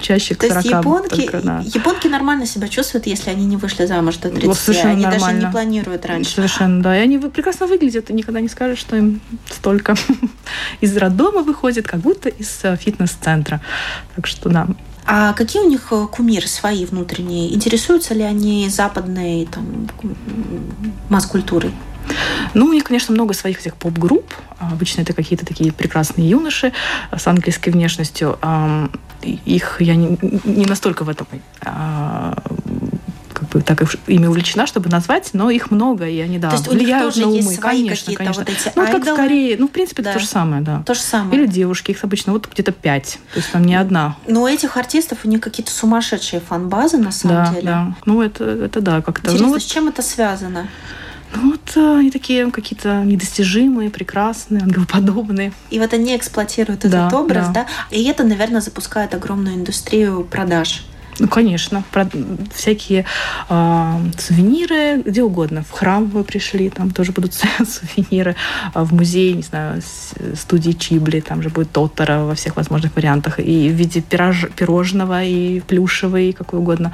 Чаще 0.00 0.34
к 0.34 0.38
То 0.38 0.46
есть 0.46 0.64
японки, 0.68 1.28
да. 1.42 1.62
японки 1.64 2.06
нормально 2.06 2.46
себя 2.46 2.68
чувствуют, 2.68 3.06
если 3.06 3.30
они 3.30 3.46
не 3.46 3.56
вышли 3.56 3.86
замуж 3.86 4.16
до 4.16 4.30
30. 4.30 4.56
совершенно 4.56 4.92
они 4.92 5.02
нормально. 5.02 5.26
даже 5.26 5.46
не 5.46 5.52
планируют 5.52 6.06
раньше. 6.06 6.34
Совершенно, 6.34 6.82
да. 6.82 6.96
И 6.96 7.00
они 7.00 7.18
прекрасно 7.18 7.66
выглядят, 7.66 8.10
и 8.10 8.12
никогда 8.12 8.40
не 8.40 8.48
скажешь, 8.48 8.78
что 8.78 8.96
им 8.96 9.20
столько 9.50 9.94
из 10.80 10.96
роддома 10.96 11.42
выходит, 11.42 11.86
как 11.86 12.00
будто 12.00 12.28
из 12.28 12.60
э, 12.62 12.76
фитнес-центра. 12.76 13.60
Так 14.14 14.26
что 14.26 14.48
да, 14.48 14.66
а 15.04 15.32
какие 15.32 15.62
у 15.62 15.68
них 15.68 15.88
э, 15.90 16.06
кумиры 16.06 16.46
свои 16.46 16.84
внутренние? 16.84 17.52
Интересуются 17.52 18.14
ли 18.14 18.22
они 18.22 18.68
западной 18.68 19.48
там, 19.50 19.88
масс-культурой? 21.08 21.72
Ну, 22.54 22.66
у 22.66 22.72
них, 22.72 22.84
конечно, 22.84 23.12
много 23.12 23.34
своих 23.34 23.60
этих 23.60 23.76
поп-групп. 23.76 24.32
Обычно 24.58 25.02
это 25.02 25.12
какие-то 25.12 25.44
такие 25.44 25.72
прекрасные 25.72 26.28
юноши 26.28 26.72
с 27.16 27.26
английской 27.26 27.70
внешностью. 27.70 28.38
Их 29.28 29.80
я 29.80 29.94
не, 29.94 30.18
не 30.44 30.66
настолько 30.66 31.04
в 31.04 31.08
этом 31.08 31.26
а, 31.60 32.34
как 33.32 33.48
бы 33.48 33.60
так 33.60 33.82
ими 34.06 34.26
увлечена, 34.26 34.66
чтобы 34.66 34.88
назвать, 34.88 35.30
но 35.32 35.50
их 35.50 35.70
много, 35.70 36.06
и 36.08 36.20
они, 36.20 36.38
да, 36.38 36.50
то 36.50 36.56
есть 36.56 36.68
влияют 36.68 37.16
у 37.16 37.30
них 37.30 37.44
на 37.44 37.50
умы. 37.50 37.56
конечно, 37.58 38.14
конечно. 38.14 38.44
Вот 38.44 38.50
эти 38.50 38.72
ну, 38.76 38.86
как 38.86 39.04
скорее, 39.04 39.56
ну, 39.58 39.68
в 39.68 39.70
принципе, 39.70 40.02
да. 40.02 40.10
это 40.10 40.18
то 40.18 40.24
же 40.24 40.30
самое, 40.30 40.62
да. 40.62 40.82
То 40.86 40.94
же 40.94 41.00
самое. 41.00 41.36
Или 41.36 41.46
девушки, 41.46 41.90
их 41.90 42.04
обычно 42.04 42.32
вот 42.32 42.48
где-то 42.48 42.72
пять, 42.72 43.18
то 43.32 43.40
есть 43.40 43.50
там 43.50 43.64
не 43.64 43.74
одна. 43.74 44.16
Но 44.26 44.42
у 44.42 44.46
этих 44.46 44.76
артистов 44.76 45.18
у 45.24 45.28
них 45.28 45.40
какие-то 45.40 45.72
сумасшедшие 45.72 46.40
фан-базы, 46.40 46.98
на 46.98 47.12
самом 47.12 47.44
да, 47.44 47.50
деле. 47.52 47.66
Да, 47.66 47.94
ну, 48.06 48.22
это, 48.22 48.44
это 48.44 48.80
да, 48.80 49.02
как-то. 49.02 49.28
Интересно, 49.28 49.46
ну, 49.46 49.52
вот... 49.52 49.62
с 49.62 49.66
чем 49.66 49.88
это 49.88 50.02
связано? 50.02 50.68
Ну, 51.34 51.52
вот 51.52 51.76
э, 51.76 51.98
они 51.98 52.10
такие 52.10 52.50
какие-то 52.50 53.02
недостижимые, 53.04 53.90
прекрасные, 53.90 54.62
ангелоподобные. 54.62 55.52
И 55.70 55.78
вот 55.78 55.92
они 55.94 56.16
эксплуатируют 56.16 56.84
этот 56.84 57.10
да, 57.10 57.18
образ, 57.18 57.48
да. 57.48 57.66
да? 57.90 57.96
И 57.96 58.04
это, 58.04 58.24
наверное, 58.24 58.60
запускает 58.60 59.14
огромную 59.14 59.56
индустрию 59.56 60.24
продаж. 60.24 60.84
Ну, 61.22 61.28
конечно. 61.28 61.84
Про 61.92 62.08
всякие 62.52 63.04
э, 63.48 63.98
сувениры, 64.18 65.02
где 65.06 65.22
угодно. 65.22 65.62
В 65.62 65.70
храм 65.70 66.06
вы 66.06 66.24
пришли, 66.24 66.68
там 66.68 66.90
тоже 66.90 67.12
будут 67.12 67.32
сувениры. 67.64 68.34
А 68.74 68.82
в 68.82 68.92
музей, 68.92 69.34
не 69.34 69.42
знаю, 69.42 69.82
студии 70.34 70.72
Чибли, 70.72 71.20
там 71.20 71.40
же 71.40 71.48
будет 71.48 71.70
Тоттера 71.70 72.24
во 72.24 72.34
всех 72.34 72.56
возможных 72.56 72.96
вариантах. 72.96 73.38
И 73.38 73.68
в 73.68 73.72
виде 73.72 74.00
пирож, 74.00 74.46
пирожного, 74.56 75.22
и 75.22 75.60
плюшевого, 75.60 76.16
и 76.16 76.32
какой 76.32 76.58
угодно. 76.58 76.92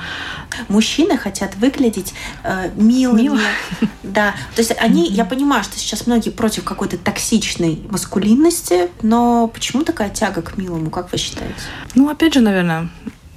Мужчины 0.69 1.17
хотят 1.17 1.57
выглядеть 1.57 2.12
э, 2.45 2.71
милыми. 2.77 3.23
Мило. 3.23 3.38
Да. 4.03 4.35
То 4.55 4.61
есть 4.62 4.75
они, 4.79 5.09
я 5.09 5.25
понимаю, 5.25 5.62
что 5.64 5.79
сейчас 5.79 6.07
многие 6.07 6.31
против 6.31 6.64
какой-то 6.64 6.97
токсичной 6.97 7.81
маскулинности, 7.91 8.88
но 9.03 9.49
почему 9.49 9.85
такая 9.85 10.09
тяга 10.09 10.41
к 10.41 10.57
милому, 10.57 10.91
как 10.91 11.12
вы 11.12 11.19
считаете? 11.19 11.55
Ну, 11.95 12.09
опять 12.09 12.35
же, 12.35 12.41
наверное, 12.41 12.88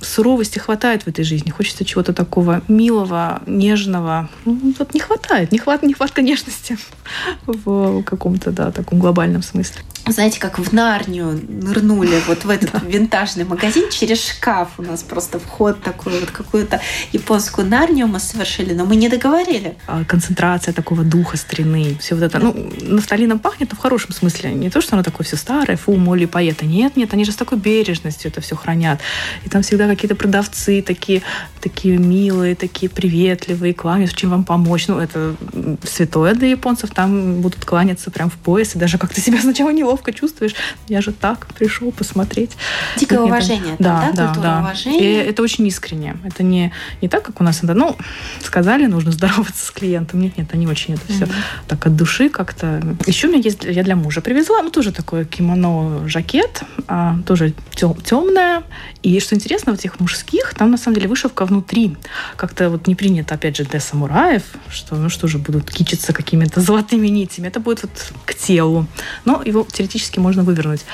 суровости 0.02 0.60
хватает 0.60 1.04
в 1.04 1.08
этой 1.08 1.24
жизни. 1.24 1.50
Хочется 1.50 1.86
чего-то 1.86 2.14
такого 2.14 2.62
милого, 2.68 3.42
нежного. 3.46 4.30
Ну, 4.46 4.74
вот 4.78 4.94
не 4.94 5.00
хватает. 5.00 5.52
Не 5.52 5.60
хват, 5.60 5.84
нехватка 5.84 6.22
нежности 6.22 6.78
в 7.46 8.04
каком-то, 8.04 8.52
да, 8.52 8.72
таком 8.72 9.00
глобальном 9.00 9.44
смысле 9.44 9.82
знаете, 10.08 10.40
как 10.40 10.58
в 10.60 10.74
Нарнию 10.74 11.40
нырнули 11.48 12.22
вот 12.28 12.44
в 12.46 12.50
этот 12.50 12.72
да. 12.72 12.80
винтажный 12.80 13.44
магазин 13.44 13.90
через 13.90 14.28
шкаф. 14.28 14.70
У 14.78 14.82
нас 14.82 15.04
просто 15.04 15.40
вход 15.40 15.82
такой, 15.84 16.20
вот 16.20 16.32
какую-то 16.32 16.82
японскую 17.12 17.68
Нарнию 17.68 18.08
мы 18.08 18.20
совершили, 18.20 18.74
но 18.74 18.86
мы 18.86 18.96
не 18.96 19.10
договорили. 19.10 19.78
А 19.88 20.04
концентрация 20.04 20.74
такого 20.74 21.04
духа 21.04 21.38
старины, 21.38 21.98
все 22.00 22.16
вот 22.16 22.24
это. 22.24 22.40
Ну, 22.40 22.72
нафталином 22.82 23.40
пахнет, 23.40 23.72
но 23.72 23.78
в 23.78 23.80
хорошем 23.80 24.12
смысле. 24.12 24.54
Не 24.54 24.70
то, 24.70 24.82
что 24.82 24.96
оно 24.96 25.04
такое 25.04 25.26
все 25.26 25.36
старое, 25.36 25.78
фу, 25.78 25.96
моли, 25.96 26.26
поэта. 26.26 26.66
Нет, 26.66 26.96
нет, 26.98 27.14
они 27.14 27.26
же 27.26 27.32
с 27.32 27.36
такой 27.36 27.58
бережностью 27.58 28.32
это 28.32 28.42
все 28.42 28.56
хранят. 28.56 29.00
И 29.46 29.50
там 29.50 29.62
всегда 29.62 29.88
какие-то 29.88 30.16
продавцы 30.16 30.82
такие, 30.82 31.22
такие 31.62 31.98
милые, 31.98 32.56
такие 32.56 32.90
приветливые, 32.90 33.74
кланяются, 33.74 34.16
чем 34.16 34.32
вам 34.32 34.44
помочь. 34.44 34.88
Ну, 34.88 35.00
это 35.00 35.36
святое 35.84 36.34
для 36.34 36.50
японцев. 36.50 36.92
Там 36.92 37.42
будут 37.42 37.66
кланяться 37.66 38.10
прям 38.12 38.30
в 38.30 38.36
пояс, 38.36 38.76
и 38.76 38.80
даже 38.80 38.98
как-то 38.98 39.22
себя 39.22 39.40
сначала 39.42 39.70
не 39.70 39.84
неловко 40.02 40.14
чувствуешь. 40.14 40.54
Я 40.88 41.02
же 41.02 41.12
так 41.12 41.48
пришел 41.56 41.92
посмотреть. 41.92 42.52
Дикое 42.98 43.20
Нет, 43.20 43.28
уважение. 43.28 43.74
Это, 43.76 43.84
да, 43.84 44.12
да, 44.14 44.34
да. 44.42 44.60
Уважения. 44.60 45.00
И 45.00 45.30
это 45.30 45.42
очень 45.44 45.68
искренне. 45.68 46.18
Это 46.26 46.44
не, 46.44 46.72
не 47.02 47.08
так, 47.08 47.24
как 47.24 47.42
у 47.42 47.44
нас 47.44 47.64
это, 47.64 47.74
ну, 47.74 47.96
сказали, 48.44 48.88
нужно 48.88 49.12
здороваться 49.18 49.66
с 49.66 49.72
клиентом. 49.72 50.22
Нет, 50.22 50.38
нет, 50.38 50.50
они 50.54 50.68
очень 50.68 50.96
это 50.96 51.06
все 51.08 51.26
mm-hmm. 51.26 51.68
так 51.68 51.86
от 51.86 51.96
души 51.96 52.30
как-то. 52.30 52.82
Еще 53.06 53.28
у 53.28 53.32
меня 53.32 53.42
есть, 53.42 53.64
я 53.64 53.84
для 53.84 53.96
мужа 53.96 54.22
привезла, 54.22 54.62
ну, 54.62 54.70
тоже 54.70 54.92
такое 54.92 55.26
кимоно-жакет, 55.26 56.64
а, 56.88 57.18
тоже 57.26 57.54
тем, 57.76 57.96
темное. 57.96 58.64
И 59.04 59.20
что 59.20 59.36
интересно, 59.36 59.74
в 59.74 59.80
этих 59.80 60.00
мужских, 60.00 60.54
там 60.54 60.72
на 60.72 60.78
самом 60.78 60.96
деле 60.96 61.08
вышивка 61.08 61.46
внутри. 61.46 61.96
Как-то 62.36 62.70
вот 62.70 62.88
не 62.88 62.96
принято, 62.96 63.36
опять 63.36 63.58
же, 63.58 63.64
для 63.64 63.80
самураев, 63.80 64.44
что, 64.70 64.96
ну, 64.96 65.10
что 65.10 65.28
же 65.28 65.38
будут 65.38 65.72
кичиться 65.72 66.14
какими-то 66.14 66.62
золотыми 66.62 67.08
нитями. 67.08 67.48
Это 67.48 67.60
будет 67.60 67.84
вот 67.84 68.14
к 68.26 68.34
телу. 68.34 68.88
Но 69.26 69.42
его 69.46 69.64
теоретически 69.82 70.20
можно 70.20 70.44
вывернуть. 70.44 70.86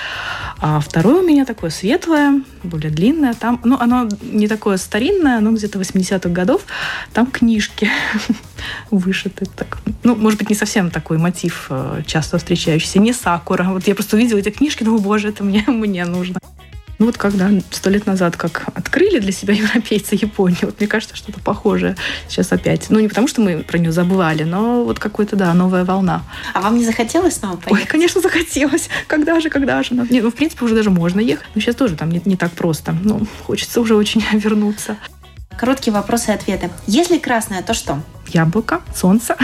А 0.60 0.80
второе 0.80 1.21
у 1.21 1.28
меня 1.28 1.45
такое 1.45 1.69
светлое, 1.69 2.41
более 2.63 2.89
длинное. 2.89 3.34
Там, 3.34 3.60
ну, 3.63 3.78
оно 3.80 4.08
не 4.21 4.47
такое 4.47 4.78
старинное, 4.78 5.38
оно 5.38 5.52
где-то 5.52 5.80
80-х 5.80 6.30
годов. 6.30 6.62
Там 7.13 7.28
книжки 7.28 7.89
вышиты. 8.91 9.45
Так. 9.45 9.78
Ну, 10.04 10.15
может 10.15 10.39
быть, 10.39 10.50
не 10.50 10.56
совсем 10.56 10.89
такой 10.89 11.17
мотив 11.17 11.67
э, 11.69 12.02
часто 12.06 12.38
встречающийся. 12.38 13.00
Не 13.00 13.13
сакура. 13.13 13.63
Вот 13.63 13.88
я 13.88 13.95
просто 13.95 14.15
увидела 14.15 14.39
эти 14.39 14.50
книжки, 14.50 14.84
думаю, 14.84 15.02
боже, 15.02 15.30
это 15.30 15.43
мне, 15.43 15.63
мне 15.67 16.06
нужно. 16.06 16.39
Ну 17.00 17.06
вот 17.06 17.18
когда 17.18 17.50
сто 17.72 17.90
лет 17.90 18.06
назад 18.06 18.38
как 18.38 18.66
открыли 18.74 19.20
для 19.20 19.32
себя 19.32 19.54
европейцы 19.54 20.16
Японию, 20.16 20.60
вот 20.64 20.80
мне 20.80 20.88
кажется, 20.88 21.16
что-то 21.16 21.40
похожее 21.40 21.96
сейчас 22.28 22.52
опять. 22.52 22.88
Ну 22.90 23.00
не 23.00 23.08
потому, 23.08 23.28
что 23.28 23.42
мы 23.42 23.64
про 23.64 23.78
нее 23.78 23.92
забывали, 23.92 24.44
но 24.44 24.84
вот 24.84 25.00
какой-то, 25.00 25.36
да, 25.36 25.54
новая 25.54 25.84
волна. 25.84 26.24
А 26.54 26.62
вам 26.62 26.78
не 26.78 26.86
захотелось 26.86 27.36
снова 27.36 27.58
поехать? 27.58 27.86
Ой, 27.86 27.88
конечно, 27.88 28.22
захотелось. 28.22 28.90
Когда 29.08 29.40
же, 29.40 29.50
когда 29.50 29.82
же? 29.84 29.94
Не, 30.10 30.22
ну, 30.22 30.32
в 30.32 30.36
принципе, 30.36 30.66
уже 30.66 30.76
даже 30.76 30.90
можно 30.90 31.20
ехать. 31.20 31.48
Но 31.54 31.62
сейчас 31.62 31.76
тоже 31.76 31.96
там 31.96 32.10
не, 32.10 32.22
не 32.26 32.36
так 32.36 32.52
просто. 32.52 32.96
Ну, 33.04 33.28
хочется 33.46 33.80
уже 33.82 33.96
очень 33.96 34.24
вернуться. 34.34 34.98
Короткие 35.58 35.94
вопросы 35.94 36.32
и 36.32 36.34
ответы. 36.34 36.70
Если 36.86 37.18
красное, 37.18 37.64
то 37.64 37.74
что? 37.74 38.02
Яблоко, 38.30 38.82
солнце. 38.96 39.36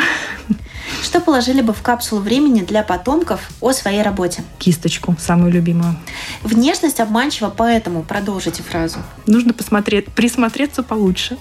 Что 1.02 1.19
положили 1.19 1.62
бы 1.62 1.74
в 1.74 1.82
капсулу 1.82 2.22
времени 2.22 2.62
для 2.62 2.84
потомков 2.84 3.50
о 3.62 3.72
своей 3.72 4.02
работе? 4.02 4.43
Кисточку, 4.60 5.15
самую 5.19 5.52
любимую. 5.52 5.96
Внешность 6.43 7.00
обманчива, 7.00 7.54
поэтому 7.56 8.04
продолжите 8.04 8.63
фразу. 8.63 9.00
Нужно 9.26 9.54
посмотреть, 9.54 10.08
присмотреться 10.08 10.84
получше. 10.84 11.38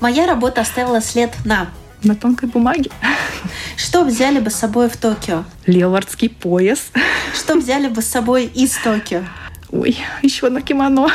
Моя 0.00 0.26
работа 0.26 0.60
оставила 0.60 1.00
след 1.00 1.32
на 1.44 1.68
на 2.02 2.14
тонкой 2.14 2.48
бумаге. 2.48 2.90
Что 3.76 4.04
взяли 4.04 4.38
бы 4.38 4.50
с 4.50 4.54
собой 4.54 4.88
в 4.88 4.96
Токио? 4.96 5.44
Леопардский 5.66 6.30
пояс. 6.30 6.90
Что 7.34 7.56
взяли 7.56 7.88
бы 7.88 8.02
с 8.02 8.06
собой 8.06 8.46
из 8.46 8.76
Токио? 8.76 9.22
Ой, 9.70 9.98
еще 10.22 10.48
на 10.48 10.62
кимоно. 10.62 11.08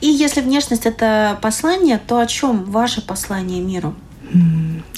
И 0.00 0.08
если 0.08 0.40
внешность 0.40 0.86
это 0.86 1.38
послание, 1.42 1.98
то 1.98 2.18
о 2.18 2.26
чем 2.26 2.64
ваше 2.64 3.02
послание 3.02 3.60
миру? 3.60 3.94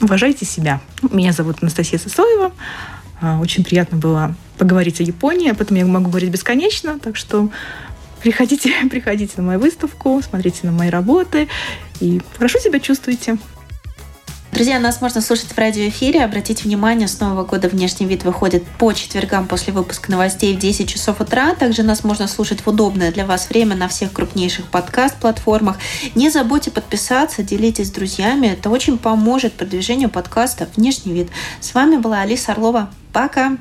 Уважайте 0.00 0.44
себя. 0.44 0.80
Меня 1.10 1.32
зовут 1.32 1.58
Анастасия 1.60 1.98
Сосоева. 1.98 2.52
А, 3.20 3.38
очень 3.38 3.64
приятно 3.64 3.98
было 3.98 4.34
поговорить 4.58 5.00
о 5.00 5.04
Японии, 5.04 5.50
об 5.50 5.60
этом 5.60 5.76
я 5.76 5.84
могу 5.84 6.08
говорить 6.08 6.30
бесконечно, 6.30 6.98
так 6.98 7.16
что 7.16 7.50
приходите, 8.22 8.72
приходите 8.90 9.34
на 9.36 9.42
мою 9.42 9.60
выставку, 9.60 10.20
смотрите 10.22 10.60
на 10.62 10.72
мои 10.72 10.88
работы 10.88 11.48
и 12.00 12.20
хорошо 12.36 12.58
себя 12.58 12.80
чувствуйте. 12.80 13.36
Друзья, 14.52 14.80
нас 14.80 15.00
можно 15.00 15.20
слушать 15.20 15.52
в 15.52 15.58
радиоэфире. 15.58 16.24
Обратите 16.24 16.64
внимание, 16.64 17.06
с 17.06 17.20
Нового 17.20 17.44
года 17.44 17.68
внешний 17.68 18.04
вид 18.04 18.24
выходит 18.24 18.64
по 18.78 18.92
четвергам 18.92 19.46
после 19.46 19.72
выпуска 19.72 20.10
новостей 20.10 20.56
в 20.56 20.58
10 20.58 20.88
часов 20.88 21.20
утра. 21.20 21.54
Также 21.54 21.84
нас 21.84 22.02
можно 22.02 22.26
слушать 22.26 22.60
в 22.62 22.66
удобное 22.66 23.12
для 23.12 23.26
вас 23.26 23.48
время 23.48 23.76
на 23.76 23.86
всех 23.86 24.12
крупнейших 24.12 24.66
подкаст-платформах. 24.66 25.78
Не 26.16 26.30
забудьте 26.30 26.72
подписаться, 26.72 27.44
делитесь 27.44 27.88
с 27.88 27.92
друзьями. 27.92 28.48
Это 28.48 28.70
очень 28.70 28.98
поможет 28.98 29.52
продвижению 29.52 30.10
подкаста 30.10 30.68
«Внешний 30.74 31.12
вид». 31.12 31.30
С 31.60 31.72
вами 31.72 31.96
была 31.96 32.22
Алиса 32.22 32.50
Орлова. 32.50 32.90
Пока! 33.12 33.56